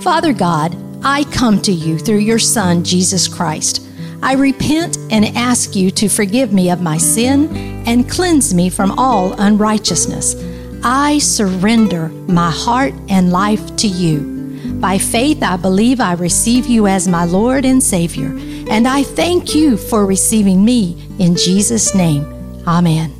Father 0.00 0.32
God, 0.32 0.74
I 1.02 1.24
come 1.32 1.62
to 1.62 1.72
you 1.72 1.98
through 1.98 2.18
your 2.18 2.38
Son, 2.38 2.84
Jesus 2.84 3.26
Christ. 3.26 3.86
I 4.22 4.34
repent 4.34 4.98
and 5.10 5.24
ask 5.36 5.74
you 5.74 5.90
to 5.92 6.08
forgive 6.08 6.52
me 6.52 6.70
of 6.70 6.82
my 6.82 6.98
sin 6.98 7.84
and 7.86 8.08
cleanse 8.08 8.52
me 8.52 8.68
from 8.68 8.92
all 8.98 9.32
unrighteousness. 9.40 10.36
I 10.84 11.18
surrender 11.18 12.08
my 12.28 12.50
heart 12.50 12.92
and 13.08 13.32
life 13.32 13.76
to 13.76 13.86
you. 13.86 14.38
By 14.80 14.98
faith, 14.98 15.42
I 15.42 15.56
believe 15.56 16.00
I 16.00 16.12
receive 16.12 16.66
you 16.66 16.86
as 16.86 17.08
my 17.08 17.24
Lord 17.24 17.64
and 17.64 17.82
Savior, 17.82 18.28
and 18.70 18.86
I 18.86 19.02
thank 19.02 19.54
you 19.54 19.76
for 19.76 20.06
receiving 20.06 20.64
me 20.64 20.96
in 21.18 21.34
Jesus' 21.36 21.94
name. 21.94 22.24
Amen. 22.66 23.19